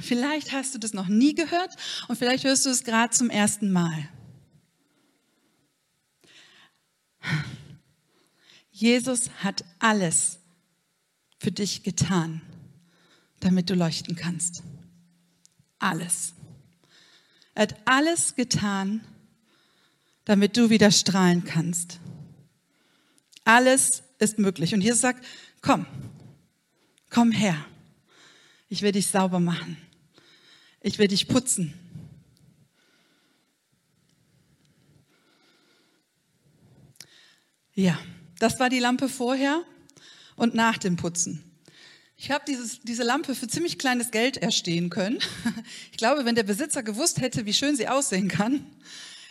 Vielleicht 0.00 0.52
hast 0.52 0.74
du 0.74 0.78
das 0.78 0.92
noch 0.92 1.08
nie 1.08 1.34
gehört 1.34 1.74
und 2.08 2.16
vielleicht 2.16 2.44
hörst 2.44 2.66
du 2.66 2.70
es 2.70 2.84
gerade 2.84 3.12
zum 3.12 3.30
ersten 3.30 3.70
Mal. 3.70 4.08
Jesus 8.70 9.30
hat 9.42 9.64
alles 9.78 10.38
für 11.38 11.50
dich 11.50 11.82
getan, 11.82 12.42
damit 13.40 13.70
du 13.70 13.74
leuchten 13.74 14.16
kannst. 14.16 14.62
Alles. 15.78 16.32
Er 17.54 17.62
hat 17.62 17.76
alles 17.84 18.36
getan, 18.36 19.04
damit 20.24 20.56
du 20.56 20.70
wieder 20.70 20.90
strahlen 20.90 21.44
kannst. 21.44 21.98
Alles 23.44 24.02
ist 24.18 24.38
möglich. 24.38 24.74
Und 24.74 24.80
Jesus 24.80 25.00
sagt, 25.00 25.24
komm, 25.60 25.86
komm 27.10 27.32
her. 27.32 27.64
Ich 28.68 28.82
will 28.82 28.92
dich 28.92 29.06
sauber 29.06 29.40
machen. 29.40 29.76
Ich 30.80 30.98
will 30.98 31.08
dich 31.08 31.26
putzen. 31.26 31.74
Ja, 37.74 37.98
das 38.38 38.60
war 38.60 38.68
die 38.68 38.78
Lampe 38.78 39.08
vorher 39.08 39.62
und 40.36 40.54
nach 40.54 40.78
dem 40.78 40.96
Putzen. 40.96 41.44
Ich 42.16 42.32
habe 42.32 42.44
diese 42.82 43.04
Lampe 43.04 43.36
für 43.36 43.46
ziemlich 43.46 43.78
kleines 43.78 44.10
Geld 44.10 44.36
erstehen 44.36 44.90
können. 44.90 45.18
Ich 45.92 45.98
glaube, 45.98 46.24
wenn 46.24 46.36
der 46.36 46.44
Besitzer 46.44 46.84
gewusst 46.84 47.20
hätte, 47.20 47.44
wie 47.44 47.52
schön 47.52 47.76
sie 47.76 47.88
aussehen 47.88 48.28
kann, 48.28 48.64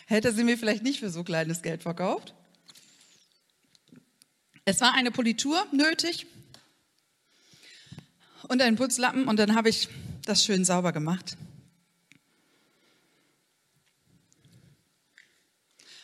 hätte 0.06 0.34
sie 0.34 0.44
mir 0.44 0.58
vielleicht 0.58 0.82
nicht 0.82 1.00
für 1.00 1.08
so 1.10 1.24
kleines 1.24 1.62
Geld 1.62 1.82
verkauft. 1.82 2.34
Es 4.66 4.82
war 4.82 4.94
eine 4.94 5.10
Politur 5.10 5.66
nötig 5.72 6.26
und 8.44 8.62
einen 8.62 8.76
Putzlappen 8.76 9.26
und 9.26 9.38
dann 9.38 9.54
habe 9.54 9.68
ich 9.68 9.88
das 10.24 10.44
schön 10.44 10.64
sauber 10.64 10.92
gemacht. 10.92 11.36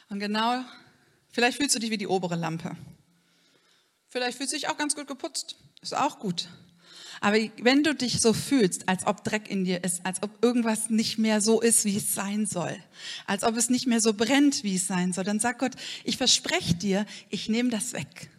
Und 0.09 0.21
genau, 0.21 0.65
vielleicht 1.33 1.59
fühlst 1.59 1.75
du 1.75 1.79
dich 1.79 1.91
wie 1.91 1.99
die 1.99 2.07
obere 2.07 2.37
Lampe. 2.37 2.77
Vielleicht 4.09 4.39
fühlst 4.39 4.53
du 4.53 4.57
dich 4.57 4.69
auch 4.69 4.77
ganz 4.77 4.95
gut 4.95 5.09
geputzt. 5.09 5.57
Ist 5.83 5.97
auch 5.97 6.19
gut. 6.19 6.49
Aber 7.21 7.39
wenn 7.63 7.83
du 7.83 7.95
dich 7.95 8.21
so 8.21 8.33
fühlst, 8.33 8.89
als 8.89 9.07
ob 9.07 9.25
Dreck 9.25 9.51
in 9.51 9.65
dir 9.65 9.83
ist, 9.83 10.05
als 10.05 10.23
ob 10.23 10.31
irgendwas 10.45 10.91
nicht 10.91 11.19
mehr 11.19 11.41
so 11.41 11.61
ist, 11.61 11.85
wie 11.85 11.97
es 11.97 12.15
sein 12.15 12.47
soll, 12.47 12.77
als 13.27 13.45
ob 13.45 13.57
es 13.57 13.71
nicht 13.71 13.87
mehr 13.87 14.01
so 14.01 14.13
brennt, 14.13 14.63
wie 14.63 14.77
es 14.77 14.87
sein 14.87 15.13
soll, 15.13 15.25
dann 15.25 15.41
sag 15.41 15.59
Gott, 15.59 15.73
ich 16.05 16.17
verspreche 16.17 16.75
dir, 16.75 17.07
ich 17.31 17.49
nehme 17.49 17.71
das 17.71 17.93
weg. 17.93 18.31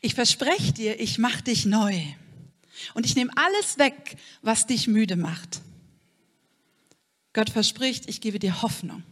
Ich 0.00 0.14
verspreche 0.14 0.72
dir, 0.72 1.00
ich 1.00 1.18
mache 1.18 1.42
dich 1.42 1.66
neu. 1.66 2.00
Und 2.94 3.06
ich 3.06 3.14
nehme 3.14 3.32
alles 3.36 3.78
weg, 3.78 4.16
was 4.42 4.66
dich 4.66 4.86
müde 4.86 5.16
macht. 5.16 5.60
Gott 7.32 7.50
verspricht, 7.50 8.08
ich 8.08 8.20
gebe 8.20 8.38
dir 8.38 8.62
Hoffnung. 8.62 9.02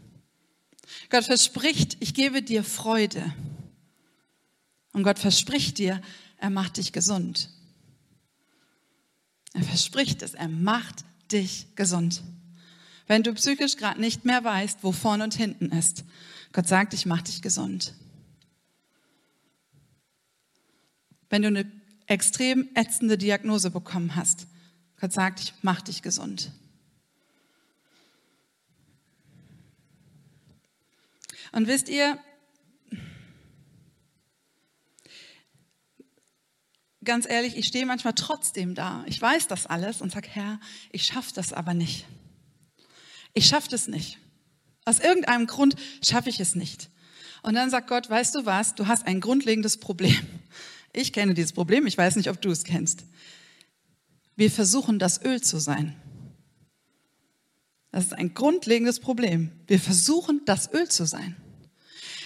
Gott 1.10 1.24
verspricht, 1.24 1.96
ich 2.00 2.14
gebe 2.14 2.42
dir 2.42 2.64
Freude. 2.64 3.34
Und 4.92 5.02
Gott 5.02 5.18
verspricht 5.18 5.78
dir, 5.78 6.00
er 6.38 6.50
macht 6.50 6.76
dich 6.76 6.92
gesund. 6.92 7.50
Er 9.52 9.62
verspricht 9.62 10.22
es, 10.22 10.34
er 10.34 10.48
macht 10.48 11.04
dich 11.32 11.66
gesund. 11.76 12.22
Wenn 13.06 13.22
du 13.22 13.32
psychisch 13.34 13.76
gerade 13.76 14.00
nicht 14.00 14.24
mehr 14.24 14.42
weißt, 14.42 14.78
wo 14.82 14.92
vorne 14.92 15.24
und 15.24 15.34
hinten 15.34 15.70
ist, 15.70 16.04
Gott 16.52 16.68
sagt, 16.68 16.94
ich 16.94 17.06
mache 17.06 17.24
dich 17.24 17.42
gesund. 17.42 17.94
wenn 21.30 21.42
du 21.42 21.48
eine 21.48 21.70
extrem 22.06 22.68
ätzende 22.74 23.18
Diagnose 23.18 23.70
bekommen 23.70 24.16
hast. 24.16 24.46
Gott 25.00 25.12
sagt, 25.12 25.40
ich 25.40 25.54
mach 25.62 25.80
dich 25.82 26.02
gesund. 26.02 26.50
Und 31.52 31.66
wisst 31.66 31.88
ihr, 31.88 32.18
ganz 37.04 37.26
ehrlich, 37.28 37.56
ich 37.56 37.66
stehe 37.66 37.86
manchmal 37.86 38.12
trotzdem 38.14 38.74
da. 38.74 39.04
Ich 39.06 39.20
weiß 39.20 39.48
das 39.48 39.66
alles 39.66 40.02
und 40.02 40.12
sage, 40.12 40.28
Herr, 40.30 40.60
ich 40.90 41.04
schaffe 41.04 41.32
das 41.34 41.52
aber 41.52 41.72
nicht. 41.72 42.06
Ich 43.32 43.46
schaffe 43.46 43.68
das 43.70 43.88
nicht. 43.88 44.18
Aus 44.84 44.98
irgendeinem 44.98 45.46
Grund 45.46 45.76
schaffe 46.02 46.28
ich 46.28 46.40
es 46.40 46.54
nicht. 46.54 46.90
Und 47.42 47.54
dann 47.54 47.70
sagt 47.70 47.88
Gott, 47.88 48.10
weißt 48.10 48.34
du 48.34 48.44
was, 48.44 48.74
du 48.74 48.86
hast 48.86 49.06
ein 49.06 49.20
grundlegendes 49.20 49.78
Problem. 49.78 50.26
Ich 50.96 51.12
kenne 51.12 51.34
dieses 51.34 51.52
Problem, 51.52 51.86
ich 51.86 51.98
weiß 51.98 52.16
nicht, 52.16 52.30
ob 52.30 52.40
du 52.40 52.50
es 52.50 52.64
kennst. 52.64 53.04
Wir 54.34 54.50
versuchen, 54.50 54.98
das 54.98 55.22
Öl 55.22 55.42
zu 55.42 55.58
sein. 55.58 55.94
Das 57.92 58.06
ist 58.06 58.12
ein 58.14 58.32
grundlegendes 58.32 58.98
Problem. 58.98 59.52
Wir 59.66 59.78
versuchen, 59.78 60.40
das 60.46 60.72
Öl 60.72 60.88
zu 60.88 61.04
sein. 61.04 61.36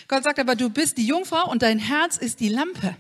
Gott 0.07 0.23
sagt 0.23 0.39
aber, 0.39 0.55
du 0.55 0.71
bist 0.71 0.99
die 0.99 1.07
Jungfrau 1.07 1.51
und 1.51 1.63
dein 1.63 1.81
Herz 1.81 2.17
ist 2.17 2.39
die 2.39 2.49
Lampe. 2.49 2.97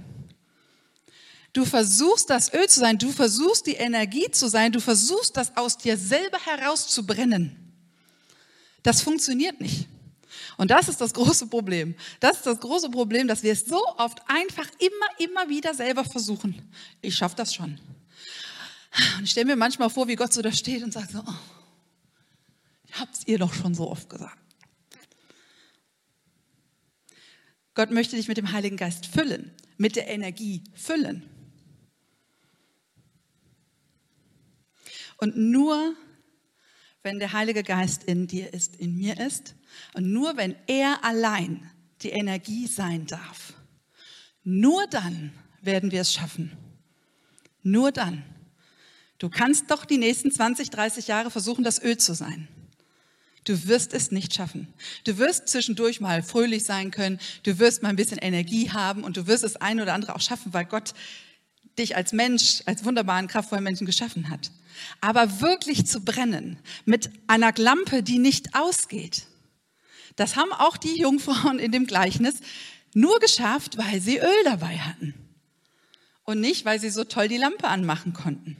Du 1.52 1.64
versuchst 1.64 2.30
das 2.30 2.52
Öl 2.52 2.68
zu 2.68 2.80
sein, 2.80 2.98
du 2.98 3.12
versuchst 3.12 3.66
die 3.66 3.74
Energie 3.74 4.28
zu 4.32 4.48
sein, 4.48 4.72
du 4.72 4.80
versuchst 4.80 5.36
das 5.36 5.56
aus 5.56 5.78
dir 5.78 5.96
selber 5.96 6.38
herauszubrennen. 6.44 7.56
Das 8.82 9.02
funktioniert 9.02 9.60
nicht. 9.60 9.86
Und 10.60 10.70
das 10.70 10.90
ist 10.90 11.00
das 11.00 11.14
große 11.14 11.46
Problem. 11.46 11.94
Das 12.20 12.36
ist 12.36 12.46
das 12.46 12.60
große 12.60 12.90
Problem, 12.90 13.26
dass 13.26 13.42
wir 13.42 13.50
es 13.50 13.64
so 13.64 13.82
oft 13.96 14.18
einfach 14.26 14.68
immer, 14.78 15.06
immer 15.18 15.48
wieder 15.48 15.72
selber 15.72 16.04
versuchen. 16.04 16.70
Ich 17.00 17.16
schaffe 17.16 17.34
das 17.34 17.54
schon. 17.54 17.80
Und 19.16 19.24
ich 19.24 19.30
stelle 19.30 19.46
mir 19.46 19.56
manchmal 19.56 19.88
vor, 19.88 20.06
wie 20.06 20.16
Gott 20.16 20.34
so 20.34 20.42
da 20.42 20.52
steht 20.52 20.82
und 20.82 20.92
sagt 20.92 21.12
so, 21.12 21.20
oh, 21.26 21.34
habt 22.92 23.14
es 23.14 23.26
ihr 23.26 23.38
doch 23.38 23.54
schon 23.54 23.74
so 23.74 23.90
oft 23.90 24.10
gesagt. 24.10 24.36
Gott 27.72 27.90
möchte 27.90 28.16
dich 28.16 28.28
mit 28.28 28.36
dem 28.36 28.52
Heiligen 28.52 28.76
Geist 28.76 29.06
füllen, 29.06 29.54
mit 29.78 29.96
der 29.96 30.08
Energie 30.08 30.62
füllen. 30.74 31.22
Und 35.16 35.38
nur 35.38 35.94
wenn 37.02 37.18
der 37.18 37.32
Heilige 37.32 37.62
Geist 37.62 38.04
in 38.04 38.26
dir 38.26 38.52
ist, 38.52 38.76
in 38.76 38.98
mir 38.98 39.18
ist, 39.18 39.54
und 39.94 40.12
nur 40.12 40.36
wenn 40.36 40.56
er 40.66 41.04
allein 41.04 41.70
die 42.02 42.10
Energie 42.10 42.66
sein 42.66 43.06
darf, 43.06 43.54
nur 44.42 44.86
dann 44.86 45.32
werden 45.60 45.90
wir 45.90 46.00
es 46.00 46.12
schaffen. 46.12 46.52
Nur 47.62 47.92
dann. 47.92 48.22
Du 49.18 49.28
kannst 49.28 49.70
doch 49.70 49.84
die 49.84 49.98
nächsten 49.98 50.32
20, 50.32 50.70
30 50.70 51.06
Jahre 51.06 51.30
versuchen, 51.30 51.62
das 51.62 51.82
Öl 51.82 51.98
zu 51.98 52.14
sein. 52.14 52.48
Du 53.44 53.66
wirst 53.66 53.92
es 53.94 54.10
nicht 54.10 54.34
schaffen. 54.34 54.68
Du 55.04 55.18
wirst 55.18 55.48
zwischendurch 55.48 56.00
mal 56.00 56.22
fröhlich 56.22 56.64
sein 56.64 56.90
können, 56.90 57.18
du 57.42 57.58
wirst 57.58 57.82
mal 57.82 57.88
ein 57.88 57.96
bisschen 57.96 58.18
Energie 58.18 58.70
haben 58.70 59.02
und 59.04 59.16
du 59.16 59.26
wirst 59.26 59.44
es 59.44 59.56
ein 59.56 59.80
oder 59.80 59.94
andere 59.94 60.14
auch 60.14 60.20
schaffen, 60.20 60.52
weil 60.52 60.64
Gott 60.64 60.94
dich 61.78 61.96
als 61.96 62.12
Mensch, 62.12 62.62
als 62.66 62.84
wunderbaren, 62.84 63.28
kraftvollen 63.28 63.64
Menschen 63.64 63.86
geschaffen 63.86 64.28
hat. 64.28 64.50
Aber 65.00 65.40
wirklich 65.40 65.86
zu 65.86 66.00
brennen 66.00 66.58
mit 66.84 67.10
einer 67.26 67.52
Lampe, 67.56 68.02
die 68.02 68.18
nicht 68.18 68.54
ausgeht, 68.54 69.26
das 70.16 70.36
haben 70.36 70.52
auch 70.52 70.76
die 70.76 70.98
Jungfrauen 70.98 71.58
in 71.58 71.72
dem 71.72 71.86
Gleichnis 71.86 72.40
nur 72.94 73.18
geschafft, 73.20 73.78
weil 73.78 74.00
sie 74.00 74.18
Öl 74.18 74.44
dabei 74.44 74.78
hatten. 74.78 75.14
Und 76.24 76.40
nicht, 76.40 76.64
weil 76.64 76.80
sie 76.80 76.90
so 76.90 77.04
toll 77.04 77.28
die 77.28 77.36
Lampe 77.36 77.68
anmachen 77.68 78.12
konnten. 78.12 78.56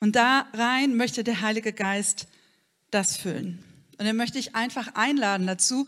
Und 0.00 0.16
da 0.16 0.48
rein 0.52 0.96
möchte 0.96 1.22
der 1.22 1.42
Heilige 1.42 1.72
Geist 1.72 2.26
das 2.90 3.16
füllen. 3.16 3.62
Und 3.98 4.06
er 4.06 4.14
möchte 4.14 4.38
ich 4.38 4.54
einfach 4.54 4.94
einladen 4.94 5.46
dazu, 5.46 5.86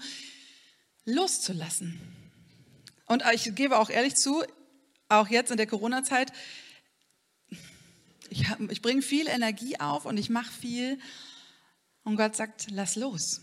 loszulassen. 1.05 2.01
Und 3.07 3.25
ich 3.33 3.55
gebe 3.55 3.79
auch 3.79 3.91
ehrlich 3.91 4.15
zu, 4.15 4.45
auch 5.09 5.29
jetzt 5.29 5.51
in 5.51 5.57
der 5.57 5.67
Corona-Zeit, 5.67 6.33
ich, 8.35 8.71
ich 8.71 8.83
bringe 8.83 9.03
viel 9.03 9.29
Energie 9.29 9.79
auf 9.79 10.05
und 10.05 10.17
ich 10.19 10.31
mache 10.31 10.53
viel. 10.53 10.99
Und 12.03 12.17
Gott 12.17 12.37
sagt, 12.37 12.67
lass 12.71 12.97
los. 12.97 13.41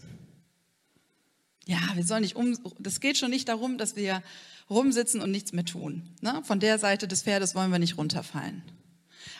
Ja, 1.66 1.80
wir 1.96 2.04
sollen 2.04 2.22
nicht 2.22 2.36
um, 2.36 2.58
das 2.80 3.00
geht 3.00 3.18
schon 3.18 3.30
nicht 3.30 3.48
darum, 3.48 3.78
dass 3.78 3.96
wir 3.96 4.22
rumsitzen 4.70 5.22
und 5.22 5.32
nichts 5.32 5.54
mehr 5.54 5.66
tun. 5.66 6.10
Ne? 6.22 6.42
Von 6.44 6.60
der 6.60 6.80
Seite 6.80 7.08
des 7.08 7.24
Pferdes 7.24 7.56
wollen 7.56 7.72
wir 7.72 7.80
nicht 7.80 7.98
runterfallen. 7.98 8.64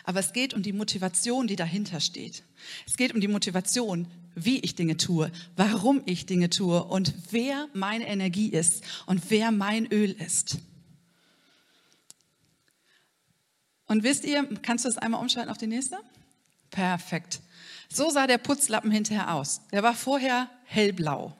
Aber 0.04 0.20
es 0.20 0.32
geht 0.32 0.54
um 0.54 0.62
die 0.62 0.72
Motivation, 0.72 1.46
die 1.46 1.56
dahinter 1.56 2.00
steht. 2.00 2.42
Es 2.86 2.96
geht 2.96 3.14
um 3.14 3.20
die 3.20 3.28
Motivation, 3.28 4.08
wie 4.34 4.60
ich 4.60 4.74
Dinge 4.74 4.96
tue, 4.96 5.30
warum 5.56 6.02
ich 6.06 6.26
Dinge 6.26 6.50
tue 6.50 6.82
und 6.82 7.12
wer 7.30 7.68
meine 7.74 8.06
Energie 8.08 8.48
ist 8.48 8.82
und 9.06 9.30
wer 9.30 9.52
mein 9.52 9.86
Öl 9.92 10.12
ist. 10.12 10.58
Und 13.92 14.04
wisst 14.04 14.24
ihr, 14.24 14.48
kannst 14.62 14.86
du 14.86 14.88
das 14.88 14.96
einmal 14.96 15.20
umschalten 15.20 15.50
auf 15.50 15.58
die 15.58 15.66
nächste? 15.66 15.98
Perfekt. 16.70 17.42
So 17.92 18.08
sah 18.08 18.26
der 18.26 18.38
Putzlappen 18.38 18.90
hinterher 18.90 19.34
aus. 19.34 19.60
Der 19.70 19.82
war 19.82 19.92
vorher 19.92 20.48
hellblau. 20.64 21.36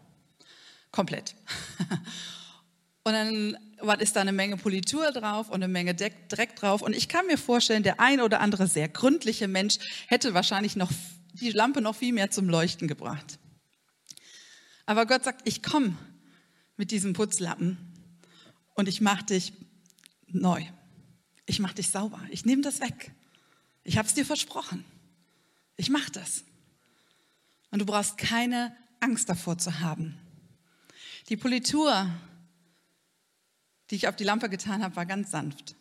Komplett. 0.91 1.35
Und 3.05 3.15
dann 3.15 3.57
ist 4.01 4.17
da 4.17 4.21
eine 4.21 4.33
Menge 4.33 4.59
Politur 4.59 5.11
drauf 5.13 5.49
und 5.49 5.55
eine 5.55 5.67
Menge 5.67 5.95
Dreck 5.95 6.55
drauf. 6.55 6.83
Und 6.83 6.95
ich 6.95 7.09
kann 7.09 7.27
mir 7.27 7.37
vorstellen, 7.37 7.83
der 7.83 7.99
ein 7.99 8.21
oder 8.21 8.39
andere 8.41 8.69
sehr 8.69 8.89
gründliche 8.89 9.49
Mensch 9.49 9.79
hätte 10.07 10.35
wahrscheinlich 10.35 10.77
noch 10.77 10.93
die 11.33 11.51
Lampe 11.51 11.81
noch 11.81 11.97
viel 11.97 12.13
mehr 12.13 12.31
zum 12.31 12.49
Leuchten 12.49 12.87
gebracht. 12.87 13.41
Aber 14.87 15.07
Gott 15.07 15.25
sagt, 15.25 15.49
ich 15.49 15.65
komme 15.65 15.97
mit 16.77 16.93
diesem 16.93 17.13
Putzlappen 17.13 17.77
und 18.75 18.89
ich 18.89 19.01
mache 19.01 19.25
dich 19.25 19.53
neu. 20.29 20.63
Ich 21.47 21.59
mache 21.59 21.75
dich 21.75 21.91
sauber. 21.91 22.21
Ich 22.31 22.45
nehme 22.45 22.63
das 22.63 22.81
weg. 22.81 23.13
Ich 23.85 23.99
habe 23.99 24.07
es 24.07 24.15
dir 24.15 24.25
versprochen. 24.25 24.85
Ich 25.77 25.91
mache 25.91 26.11
das. 26.13 26.45
Und 27.71 27.81
du 27.81 27.87
brauchst 27.87 28.19
keine 28.19 28.77
Angst 29.01 29.29
davor 29.29 29.59
zu 29.59 29.81
haben. 29.81 30.19
Die 31.29 31.37
Politur, 31.37 32.09
die 33.91 33.97
ich 33.97 34.09
auf 34.09 34.17
die 34.17 34.25
Lampe 34.25 34.49
getan 34.49 34.83
habe, 34.83 34.97
war 34.97 35.07
ganz 35.07 35.31
sanft. 35.31 35.75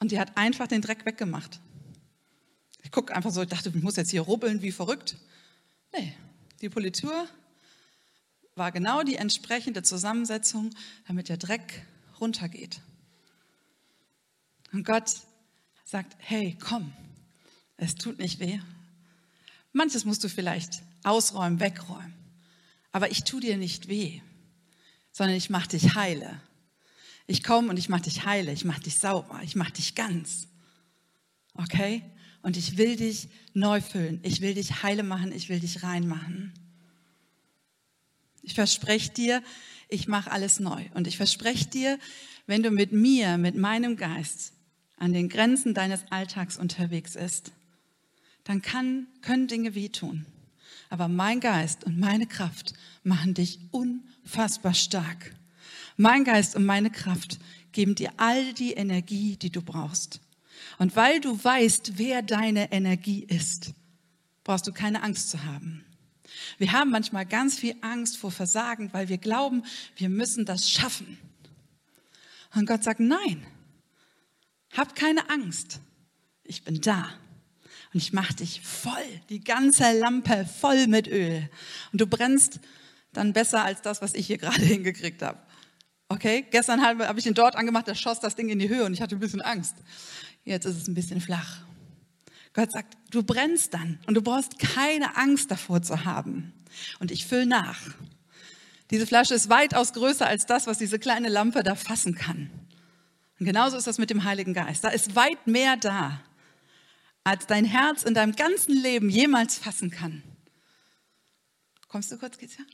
Und 0.00 0.12
die 0.12 0.18
hat 0.18 0.36
einfach 0.36 0.66
den 0.66 0.80
Dreck 0.80 1.04
weggemacht. 1.04 1.60
Ich 2.82 2.90
gucke 2.90 3.14
einfach 3.14 3.30
so, 3.30 3.42
ich 3.42 3.48
dachte, 3.48 3.68
ich 3.68 3.82
muss 3.82 3.96
jetzt 3.96 4.10
hier 4.10 4.22
rubbeln 4.22 4.62
wie 4.62 4.72
verrückt. 4.72 5.16
Nee, 5.92 6.14
die 6.60 6.70
Politur 6.70 7.28
war 8.54 8.72
genau 8.72 9.02
die 9.02 9.16
entsprechende 9.16 9.82
Zusammensetzung, 9.82 10.70
damit 11.06 11.28
der 11.28 11.36
Dreck 11.36 11.86
runtergeht. 12.20 12.80
Und 14.72 14.84
Gott 14.84 15.10
sagt, 15.84 16.16
hey, 16.18 16.56
komm, 16.60 16.92
es 17.76 17.94
tut 17.94 18.18
nicht 18.18 18.38
weh. 18.40 18.60
Manches 19.72 20.04
musst 20.04 20.22
du 20.24 20.28
vielleicht 20.28 20.82
ausräumen, 21.02 21.60
wegräumen. 21.60 22.14
Aber 22.92 23.10
ich 23.10 23.24
tue 23.24 23.40
dir 23.40 23.56
nicht 23.56 23.88
weh, 23.88 24.20
sondern 25.12 25.36
ich 25.36 25.50
mache 25.50 25.68
dich 25.68 25.94
heile. 25.94 26.40
Ich 27.26 27.42
komme 27.42 27.68
und 27.70 27.78
ich 27.78 27.88
mache 27.88 28.02
dich 28.02 28.24
heile, 28.24 28.52
ich 28.52 28.64
mache 28.64 28.80
dich 28.80 28.98
sauber, 28.98 29.40
ich 29.42 29.54
mache 29.54 29.72
dich 29.72 29.94
ganz. 29.94 30.48
Okay? 31.54 32.02
Und 32.42 32.56
ich 32.56 32.76
will 32.76 32.96
dich 32.96 33.28
neu 33.54 33.80
füllen, 33.80 34.20
ich 34.22 34.40
will 34.40 34.54
dich 34.54 34.82
heile 34.82 35.02
machen, 35.02 35.32
ich 35.32 35.48
will 35.48 35.60
dich 35.60 35.82
rein 35.82 36.08
machen. 36.08 36.52
Ich 38.42 38.54
verspreche 38.54 39.12
dir, 39.12 39.42
ich 39.88 40.08
mache 40.08 40.30
alles 40.30 40.60
neu. 40.60 40.86
Und 40.94 41.06
ich 41.06 41.16
verspreche 41.16 41.66
dir, 41.66 41.98
wenn 42.46 42.62
du 42.62 42.70
mit 42.70 42.92
mir, 42.92 43.38
mit 43.38 43.56
meinem 43.56 43.96
Geist 43.96 44.52
an 45.00 45.12
den 45.12 45.28
Grenzen 45.28 45.74
deines 45.74 46.04
Alltags 46.10 46.56
unterwegs 46.56 47.16
ist, 47.16 47.52
dann 48.44 48.62
kann, 48.62 49.08
können 49.22 49.48
Dinge 49.48 49.74
wehtun. 49.74 50.26
Aber 50.90 51.08
mein 51.08 51.40
Geist 51.40 51.84
und 51.84 51.98
meine 51.98 52.26
Kraft 52.26 52.74
machen 53.02 53.34
dich 53.34 53.58
unfassbar 53.70 54.74
stark. 54.74 55.34
Mein 55.96 56.24
Geist 56.24 56.54
und 56.54 56.64
meine 56.64 56.90
Kraft 56.90 57.38
geben 57.72 57.94
dir 57.94 58.12
all 58.16 58.52
die 58.54 58.72
Energie, 58.72 59.36
die 59.36 59.50
du 59.50 59.62
brauchst. 59.62 60.20
Und 60.78 60.96
weil 60.96 61.20
du 61.20 61.42
weißt, 61.42 61.92
wer 61.96 62.22
deine 62.22 62.72
Energie 62.72 63.24
ist, 63.24 63.72
brauchst 64.44 64.66
du 64.66 64.72
keine 64.72 65.02
Angst 65.02 65.30
zu 65.30 65.44
haben. 65.44 65.84
Wir 66.58 66.72
haben 66.72 66.90
manchmal 66.90 67.26
ganz 67.26 67.58
viel 67.58 67.74
Angst 67.80 68.16
vor 68.16 68.30
Versagen, 68.30 68.92
weil 68.92 69.08
wir 69.08 69.18
glauben, 69.18 69.64
wir 69.96 70.08
müssen 70.08 70.44
das 70.44 70.70
schaffen. 70.70 71.18
Und 72.54 72.66
Gott 72.66 72.82
sagt, 72.82 73.00
nein, 73.00 73.46
hab 74.76 74.94
keine 74.94 75.30
Angst. 75.30 75.80
Ich 76.44 76.64
bin 76.64 76.80
da. 76.80 77.10
Und 77.92 78.00
ich 78.00 78.12
mache 78.12 78.34
dich 78.34 78.60
voll, 78.60 78.92
die 79.28 79.40
ganze 79.40 79.98
Lampe 79.98 80.46
voll 80.46 80.86
mit 80.86 81.08
Öl. 81.08 81.48
Und 81.92 82.00
du 82.00 82.06
brennst 82.06 82.60
dann 83.12 83.32
besser 83.32 83.64
als 83.64 83.82
das, 83.82 84.00
was 84.00 84.14
ich 84.14 84.26
hier 84.26 84.38
gerade 84.38 84.62
hingekriegt 84.62 85.22
habe. 85.22 85.38
Okay, 86.08 86.44
gestern 86.50 86.82
habe 86.82 87.18
ich 87.18 87.26
ihn 87.26 87.34
dort 87.34 87.54
angemacht, 87.54 87.86
da 87.86 87.94
schoss 87.94 88.18
das 88.18 88.34
Ding 88.34 88.48
in 88.48 88.58
die 88.58 88.68
Höhe 88.68 88.84
und 88.84 88.92
ich 88.92 89.00
hatte 89.00 89.14
ein 89.14 89.20
bisschen 89.20 89.42
Angst. 89.42 89.76
Jetzt 90.44 90.64
ist 90.64 90.76
es 90.76 90.88
ein 90.88 90.94
bisschen 90.94 91.20
flach. 91.20 91.58
Gott 92.52 92.72
sagt, 92.72 92.96
du 93.10 93.22
brennst 93.22 93.74
dann 93.74 94.00
und 94.06 94.14
du 94.14 94.22
brauchst 94.22 94.58
keine 94.58 95.16
Angst 95.16 95.50
davor 95.52 95.82
zu 95.82 96.04
haben. 96.04 96.52
Und 96.98 97.12
ich 97.12 97.26
fülle 97.26 97.46
nach. 97.46 97.80
Diese 98.90 99.06
Flasche 99.06 99.34
ist 99.34 99.48
weitaus 99.48 99.92
größer 99.92 100.26
als 100.26 100.46
das, 100.46 100.66
was 100.66 100.78
diese 100.78 100.98
kleine 100.98 101.28
Lampe 101.28 101.62
da 101.62 101.76
fassen 101.76 102.16
kann. 102.16 102.50
Und 103.40 103.46
genauso 103.46 103.78
ist 103.78 103.86
das 103.86 103.96
mit 103.96 104.10
dem 104.10 104.24
Heiligen 104.24 104.52
Geist. 104.52 104.84
Da 104.84 104.90
ist 104.90 105.16
weit 105.16 105.46
mehr 105.46 105.78
da, 105.78 106.20
als 107.24 107.46
dein 107.46 107.64
Herz 107.64 108.02
in 108.02 108.12
deinem 108.12 108.36
ganzen 108.36 108.76
Leben 108.76 109.08
jemals 109.08 109.56
fassen 109.56 109.90
kann. 109.90 110.22
Kommst 111.88 112.12
du 112.12 112.18
kurz, 112.18 112.36
geht's 112.36 112.58
ja? 112.58 112.64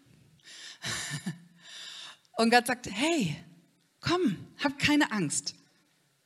Und 2.37 2.51
Gott 2.51 2.67
sagt, 2.67 2.91
hey, 2.91 3.37
komm, 4.01 4.37
hab 4.63 4.79
keine 4.79 5.13
Angst. 5.13 5.55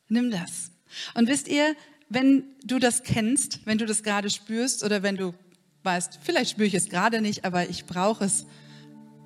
Nimm 0.08 0.30
das. 0.30 0.72
Und 1.14 1.28
wisst 1.28 1.46
ihr, 1.46 1.76
wenn 2.08 2.44
du 2.64 2.78
das 2.78 3.02
kennst, 3.02 3.64
wenn 3.66 3.78
du 3.78 3.86
das 3.86 4.02
gerade 4.02 4.30
spürst 4.30 4.82
oder 4.82 5.02
wenn 5.02 5.16
du 5.16 5.34
weißt, 5.82 6.18
vielleicht 6.22 6.52
spüre 6.52 6.66
ich 6.66 6.74
es 6.74 6.88
gerade 6.88 7.20
nicht, 7.20 7.44
aber 7.44 7.68
ich 7.68 7.84
brauche 7.84 8.24
es 8.24 8.46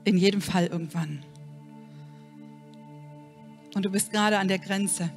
in 0.05 0.19
jedem 0.19 0.43
Fall 0.43 0.67
irgendwann. 0.67 1.25
Und 3.75 3.85
du 3.85 3.91
bist 3.91 4.13
gerade 4.13 4.39
an 4.39 4.49
der 4.49 4.59
Grenze 4.59 5.11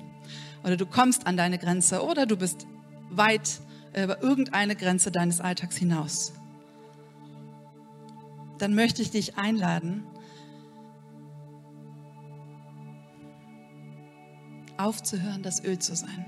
oder 0.64 0.78
du 0.78 0.86
kommst 0.86 1.28
an 1.28 1.38
deine 1.38 1.58
Grenze 1.58 2.04
oder 2.04 2.26
du 2.26 2.38
bist 2.38 2.68
weit 3.10 3.60
über 3.92 4.22
irgendeine 4.22 4.76
Grenze 4.76 5.12
deines 5.12 5.40
Alltags 5.42 5.78
hinaus. 5.78 6.34
Dann 8.58 8.74
möchte 8.74 9.02
ich 9.02 9.12
dich 9.12 9.38
einladen, 9.38 10.04
aufzuhören, 14.78 15.44
das 15.44 15.64
Öl 15.64 15.80
zu 15.80 15.96
sein. 15.96 16.26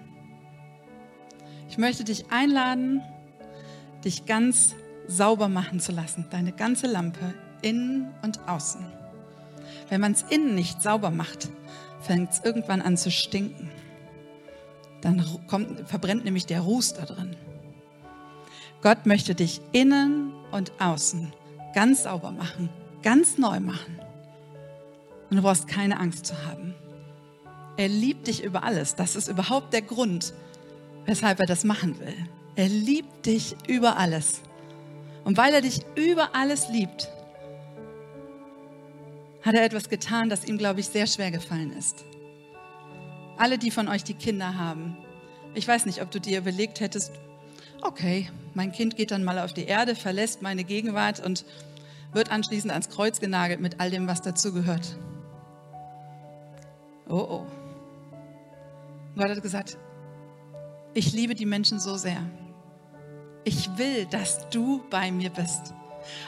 Ich 1.70 1.78
möchte 1.78 2.04
dich 2.04 2.32
einladen, 2.32 3.02
dich 4.04 4.26
ganz 4.26 4.76
sauber 5.08 5.50
machen 5.50 5.80
zu 5.80 5.92
lassen, 5.92 6.26
deine 6.30 6.52
ganze 6.52 6.88
Lampe 6.88 7.34
innen 7.62 8.12
und 8.22 8.48
außen. 8.48 8.86
Wenn 9.90 10.02
man 10.02 10.14
es 10.14 10.24
innen 10.30 10.56
nicht 10.56 10.82
sauber 10.82 11.12
macht, 11.12 11.50
fängt 12.02 12.32
es 12.32 12.44
irgendwann 12.44 12.82
an 12.82 12.98
zu 12.98 13.12
stinken. 13.12 13.70
Dann 15.02 15.24
kommt, 15.48 15.88
verbrennt 15.88 16.26
nämlich 16.26 16.46
der 16.46 16.62
Ruß 16.62 16.94
da 16.94 17.06
drin. 17.06 17.36
Gott 18.82 19.06
möchte 19.06 19.36
dich 19.36 19.62
innen 19.72 20.34
und 20.52 20.72
außen 20.80 21.34
ganz 21.74 22.04
sauber 22.04 22.32
machen, 22.32 22.70
ganz 23.04 23.38
neu 23.38 23.60
machen. 23.60 24.00
Und 25.30 25.38
du 25.38 25.44
brauchst 25.44 25.68
keine 25.68 26.00
Angst 26.00 26.26
zu 26.26 26.46
haben. 26.46 26.74
Er 27.78 27.88
liebt 27.88 28.28
dich 28.28 28.44
über 28.44 28.64
alles. 28.64 28.96
Das 28.96 29.16
ist 29.16 29.28
überhaupt 29.28 29.74
der 29.74 29.82
Grund, 29.82 30.34
weshalb 31.06 31.40
er 31.40 31.46
das 31.46 31.64
machen 31.64 32.00
will. 32.00 32.16
Er 32.56 32.68
liebt 32.68 33.26
dich 33.26 33.56
über 33.68 33.98
alles. 33.98 34.42
Und 35.24 35.38
weil 35.38 35.54
er 35.54 35.62
dich 35.62 35.82
über 35.96 36.36
alles 36.36 36.70
liebt, 36.70 37.10
hat 39.50 39.56
er 39.56 39.64
etwas 39.64 39.90
getan, 39.90 40.30
das 40.30 40.46
ihm, 40.46 40.60
glaube 40.60 40.80
ich, 40.80 40.90
sehr 40.90 41.08
schwer 41.08 41.32
gefallen 41.32 41.76
ist. 41.76 42.06
Alle, 43.36 43.58
die 43.58 43.72
von 43.72 43.88
euch 43.88 44.04
die 44.04 44.14
Kinder 44.14 44.56
haben, 44.60 44.96
ich 45.56 45.68
weiß 45.68 45.88
nicht, 45.88 46.04
ob 46.04 46.12
du 46.12 46.20
dir 46.20 46.38
überlegt 46.38 46.82
hättest, 46.82 47.12
okay, 47.82 48.30
mein 48.54 48.72
Kind 48.72 48.96
geht 48.96 49.10
dann 49.10 49.24
mal 49.24 49.40
auf 49.40 49.52
die 49.52 49.66
Erde, 49.66 49.96
verlässt 49.96 50.44
meine 50.44 50.64
Gegenwart 50.64 51.26
und 51.26 51.46
wird 52.14 52.32
anschließend 52.32 52.72
ans 52.72 52.90
Kreuz 52.90 53.20
genagelt 53.20 53.60
mit 53.60 53.80
all 53.80 53.90
dem, 53.90 54.08
was 54.08 54.22
dazugehört. 54.22 54.96
Oh 57.08 57.16
oh. 57.16 57.48
Gott 59.16 59.32
hat 59.32 59.42
gesagt, 59.42 59.80
ich 60.94 61.12
liebe 61.14 61.34
die 61.34 61.48
Menschen 61.48 61.80
so 61.80 61.98
sehr. 61.98 62.22
Ich 63.46 63.80
will, 63.80 64.06
dass 64.06 64.48
du 64.50 64.84
bei 64.92 65.12
mir 65.12 65.32
bist. 65.32 65.74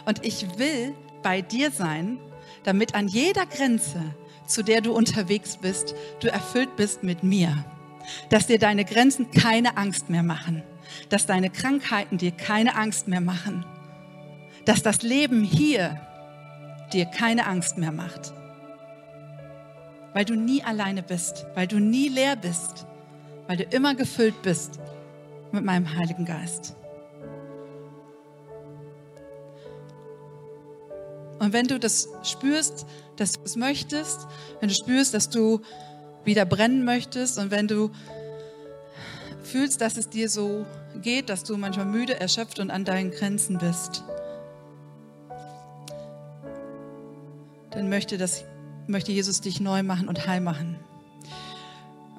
Und 0.05 0.25
ich 0.25 0.57
will 0.57 0.95
bei 1.21 1.43
dir 1.43 1.69
sein, 1.69 2.17
damit 2.63 2.95
an 2.95 3.07
jeder 3.07 3.45
Grenze, 3.45 4.01
zu 4.45 4.63
der 4.63 4.81
du 4.81 4.93
unterwegs 4.93 5.57
bist, 5.57 5.95
du 6.19 6.31
erfüllt 6.31 6.75
bist 6.75 7.03
mit 7.03 7.23
mir. 7.23 7.65
Dass 8.29 8.47
dir 8.47 8.59
deine 8.59 8.85
Grenzen 8.85 9.31
keine 9.31 9.77
Angst 9.77 10.09
mehr 10.09 10.23
machen. 10.23 10.63
Dass 11.09 11.25
deine 11.25 11.49
Krankheiten 11.49 12.17
dir 12.17 12.31
keine 12.31 12.75
Angst 12.75 13.07
mehr 13.07 13.21
machen. 13.21 13.65
Dass 14.65 14.83
das 14.83 15.01
Leben 15.01 15.43
hier 15.43 15.99
dir 16.91 17.05
keine 17.05 17.47
Angst 17.47 17.77
mehr 17.77 17.91
macht 17.91 18.33
weil 20.13 20.25
du 20.25 20.35
nie 20.35 20.63
alleine 20.63 21.03
bist, 21.03 21.45
weil 21.55 21.67
du 21.67 21.79
nie 21.79 22.09
leer 22.09 22.35
bist, 22.35 22.85
weil 23.47 23.57
du 23.57 23.63
immer 23.63 23.95
gefüllt 23.95 24.41
bist 24.41 24.79
mit 25.51 25.63
meinem 25.63 25.95
Heiligen 25.95 26.25
Geist. 26.25 26.75
Und 31.41 31.53
wenn 31.53 31.65
du 31.65 31.79
das 31.79 32.07
spürst, 32.21 32.85
dass 33.15 33.31
du 33.31 33.41
es 33.43 33.55
möchtest, 33.55 34.27
wenn 34.59 34.69
du 34.69 34.75
spürst, 34.75 35.15
dass 35.15 35.27
du 35.27 35.61
wieder 36.23 36.45
brennen 36.45 36.85
möchtest 36.85 37.39
und 37.39 37.49
wenn 37.49 37.67
du 37.67 37.89
fühlst, 39.41 39.81
dass 39.81 39.97
es 39.97 40.07
dir 40.07 40.29
so 40.29 40.67
geht, 41.01 41.29
dass 41.29 41.43
du 41.43 41.57
manchmal 41.57 41.87
müde, 41.87 42.19
erschöpft 42.19 42.59
und 42.59 42.69
an 42.69 42.85
deinen 42.85 43.09
Grenzen 43.09 43.57
bist, 43.57 44.03
dann 47.71 47.89
möchte 47.89 48.19
das 48.19 48.43
möchte 48.85 49.11
Jesus 49.11 49.41
dich 49.41 49.59
neu 49.59 49.81
machen 49.81 50.07
und 50.09 50.27
heil 50.27 50.41
machen. 50.41 50.77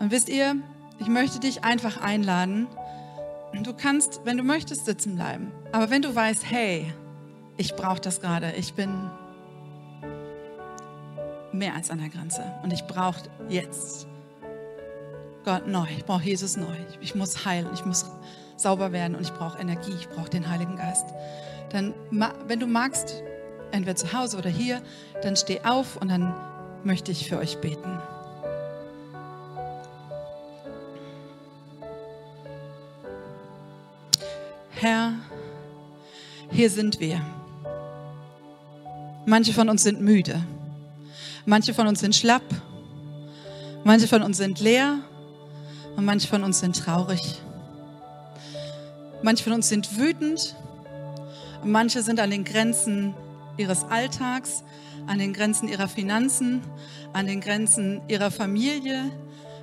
Und 0.01 0.11
wisst 0.11 0.31
ihr, 0.31 0.57
ich 0.99 1.07
möchte 1.07 1.39
dich 1.39 1.63
einfach 1.63 2.01
einladen. 2.01 2.67
Du 3.63 3.73
kannst, 3.73 4.23
wenn 4.25 4.37
du 4.37 4.43
möchtest, 4.43 4.87
sitzen 4.87 5.15
bleiben. 5.15 5.53
Aber 5.71 5.91
wenn 5.91 6.03
du 6.03 6.13
weißt, 6.13 6.45
hey, 6.45 6.93
ich 7.57 7.75
brauche 7.75 8.01
das 8.01 8.21
gerade, 8.21 8.53
ich 8.53 8.75
bin 8.75 9.11
mehr 11.53 11.75
als 11.75 11.91
an 11.91 11.99
der 11.99 12.09
Grenze. 12.09 12.43
Und 12.63 12.73
ich 12.73 12.85
brauche 12.87 13.21
jetzt 13.49 14.07
Gott 15.45 15.67
neu, 15.67 15.87
ich 15.97 16.05
brauche 16.05 16.23
Jesus 16.23 16.57
neu, 16.57 16.77
ich 17.01 17.15
muss 17.15 17.45
heilen, 17.45 17.69
ich 17.75 17.85
muss 17.85 18.07
sauber 18.57 18.93
werden. 18.93 19.15
Und 19.17 19.23
ich 19.23 19.33
brauche 19.33 19.59
Energie, 19.59 19.93
ich 19.93 20.09
brauche 20.09 20.31
den 20.31 20.49
Heiligen 20.49 20.77
Geist. 20.77 21.07
Dann, 21.71 21.95
wenn 22.47 22.61
du 22.61 22.67
magst, 22.67 23.23
entweder 23.71 23.97
zu 23.97 24.13
Hause 24.13 24.39
oder 24.39 24.51
hier, 24.51 24.83
dann 25.23 25.37
steh 25.37 25.61
auf 25.63 25.97
und 25.97 26.09
dann 26.09 26.35
möchte 26.85 27.13
ich 27.13 27.29
für 27.29 27.39
euch 27.39 27.59
beten. 27.59 27.99
Herr, 34.73 35.13
hier 36.51 36.69
sind 36.69 36.99
wir. 36.99 37.21
Manche 39.27 39.53
von 39.53 39.69
uns 39.69 39.83
sind 39.83 40.01
müde. 40.01 40.43
Manche 41.47 41.75
von 41.75 41.87
uns 41.87 42.01
sind 42.01 42.15
schlapp. 42.15 42.43
Manche 43.85 44.09
von 44.09 44.23
uns 44.23 44.37
sind 44.37 44.61
leer. 44.61 44.99
Und 45.97 46.05
manche 46.05 46.29
von 46.29 46.43
uns 46.45 46.61
sind 46.61 46.77
traurig. 46.77 47.41
Manche 49.23 49.45
von 49.45 49.53
uns 49.53 49.69
sind 49.69 49.99
wütend. 49.99 50.57
Manche 51.65 52.03
sind 52.03 52.19
an 52.19 52.31
den 52.31 52.45
Grenzen 52.45 53.15
ihres 53.57 53.85
Alltags 53.85 54.65
an 55.07 55.19
den 55.19 55.33
Grenzen 55.33 55.69
ihrer 55.69 55.89
Finanzen, 55.89 56.63
an 57.13 57.27
den 57.27 57.41
Grenzen 57.41 58.01
ihrer 58.09 58.31
Familie, 58.31 59.11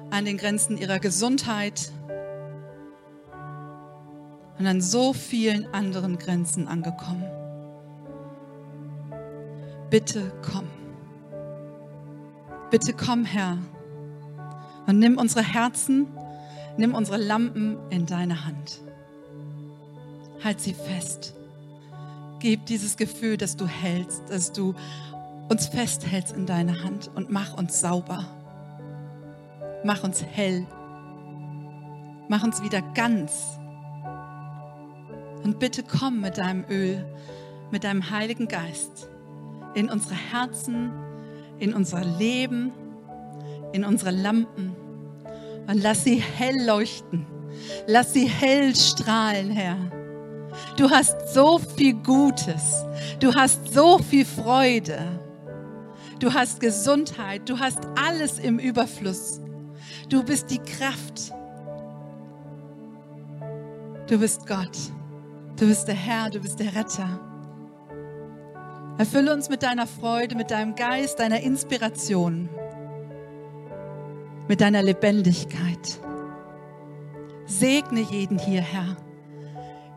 an 0.09 0.25
den 0.25 0.37
Grenzen 0.37 0.77
ihrer 0.77 0.99
Gesundheit 0.99 1.91
und 4.57 4.67
an 4.67 4.81
so 4.81 5.13
vielen 5.13 5.65
anderen 5.73 6.17
Grenzen 6.17 6.67
angekommen. 6.67 7.38
Bitte 9.89 10.31
komm. 10.43 10.67
Bitte 12.69 12.93
komm, 12.93 13.25
Herr, 13.25 13.57
und 14.85 14.99
nimm 14.99 15.17
unsere 15.17 15.41
Herzen, 15.41 16.05
nimm 16.77 16.93
unsere 16.93 17.17
Lampen 17.17 17.77
in 17.89 18.05
deine 18.05 18.45
Hand. 18.45 18.81
Halt 20.43 20.61
sie 20.61 20.75
fest. 20.75 21.33
Gib 22.39 22.67
dieses 22.67 22.97
Gefühl, 22.97 23.35
dass 23.37 23.57
du 23.57 23.65
hältst, 23.65 24.21
dass 24.29 24.51
du 24.51 24.75
uns 25.49 25.65
festhältst 25.65 26.35
in 26.35 26.45
deine 26.45 26.83
Hand 26.83 27.09
und 27.15 27.31
mach 27.31 27.57
uns 27.57 27.79
sauber. 27.79 28.25
Mach 29.83 30.03
uns 30.03 30.23
hell. 30.23 30.67
Mach 32.27 32.43
uns 32.43 32.61
wieder 32.61 32.83
ganz. 32.93 33.59
Und 35.43 35.57
bitte 35.57 35.81
komm 35.81 36.21
mit 36.21 36.37
deinem 36.37 36.63
Öl, 36.69 37.03
mit 37.71 37.83
deinem 37.83 38.11
Heiligen 38.11 38.47
Geist 38.47 39.09
in 39.79 39.89
unsere 39.89 40.15
Herzen, 40.15 40.91
in 41.57 41.73
unser 41.73 42.03
Leben, 42.03 42.71
in 43.71 43.85
unsere 43.85 44.11
Lampen 44.11 44.75
und 45.67 45.81
lass 45.81 46.03
sie 46.03 46.15
hell 46.15 46.65
leuchten. 46.65 47.25
Lass 47.87 48.13
sie 48.13 48.27
hell 48.27 48.75
strahlen, 48.75 49.51
Herr. 49.51 49.77
Du 50.75 50.89
hast 50.89 51.33
so 51.33 51.59
viel 51.59 51.93
Gutes. 51.93 52.83
Du 53.19 53.33
hast 53.33 53.73
so 53.73 53.99
viel 53.99 54.25
Freude. 54.25 54.99
Du 56.19 56.33
hast 56.33 56.59
Gesundheit. 56.59 57.47
Du 57.47 57.57
hast 57.57 57.79
alles 57.95 58.37
im 58.39 58.59
Überfluss. 58.59 59.39
Du 60.09 60.23
bist 60.23 60.51
die 60.51 60.59
Kraft. 60.59 61.33
Du 64.07 64.19
bist 64.19 64.45
Gott. 64.45 64.77
Du 65.55 65.67
bist 65.67 65.87
der 65.87 65.95
Herr. 65.95 66.29
Du 66.29 66.39
bist 66.39 66.59
der 66.59 66.75
Retter. 66.75 67.28
Erfülle 68.99 69.33
uns 69.33 69.47
mit 69.47 69.63
deiner 69.63 69.87
Freude, 69.87 70.35
mit 70.35 70.51
deinem 70.51 70.75
Geist, 70.75 71.19
deiner 71.19 71.39
Inspiration, 71.39 72.49
mit 74.49 74.59
deiner 74.59 74.83
Lebendigkeit. 74.83 76.01
Segne 77.45 78.01
jeden 78.01 78.37
hier, 78.37 78.59
Herr. 78.59 78.97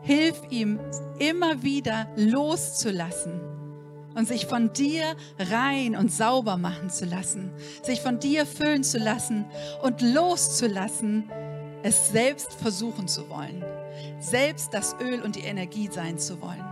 Hilf 0.03 0.41
ihm 0.49 0.79
immer 1.19 1.63
wieder 1.63 2.07
loszulassen 2.15 3.41
und 4.15 4.25
sich 4.25 4.45
von 4.45 4.71
dir 4.71 5.03
rein 5.37 5.97
und 5.97 6.09
sauber 6.09 6.55
machen 6.55 6.89
zu 6.89 7.03
lassen, 7.03 7.51
sich 7.81 7.99
von 7.99 8.19
dir 8.19 8.45
füllen 8.45 8.85
zu 8.85 8.99
lassen 8.99 9.43
und 9.81 10.01
loszulassen, 10.01 11.29
es 11.83 12.09
selbst 12.13 12.53
versuchen 12.53 13.09
zu 13.09 13.29
wollen, 13.29 13.65
selbst 14.21 14.73
das 14.73 14.95
Öl 15.01 15.21
und 15.21 15.35
die 15.35 15.41
Energie 15.41 15.89
sein 15.91 16.17
zu 16.17 16.41
wollen, 16.41 16.63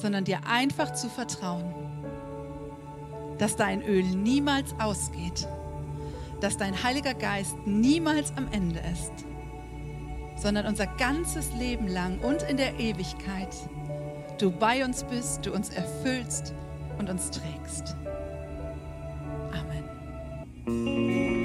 sondern 0.00 0.24
dir 0.24 0.40
einfach 0.46 0.92
zu 0.92 1.08
vertrauen, 1.08 1.74
dass 3.38 3.56
dein 3.56 3.82
Öl 3.82 4.02
niemals 4.02 4.74
ausgeht, 4.78 5.48
dass 6.40 6.56
dein 6.56 6.82
Heiliger 6.82 7.14
Geist 7.14 7.56
niemals 7.66 8.32
am 8.36 8.48
Ende 8.50 8.80
ist, 8.92 9.12
sondern 10.36 10.66
unser 10.66 10.86
ganzes 10.86 11.52
Leben 11.54 11.88
lang 11.88 12.18
und 12.20 12.42
in 12.42 12.56
der 12.56 12.78
Ewigkeit 12.78 13.54
du 14.38 14.50
bei 14.50 14.84
uns 14.84 15.04
bist, 15.04 15.44
du 15.44 15.52
uns 15.52 15.68
erfüllst 15.70 16.54
und 16.98 17.10
uns 17.10 17.30
trägst. 17.30 17.96
Amen. 19.52 21.39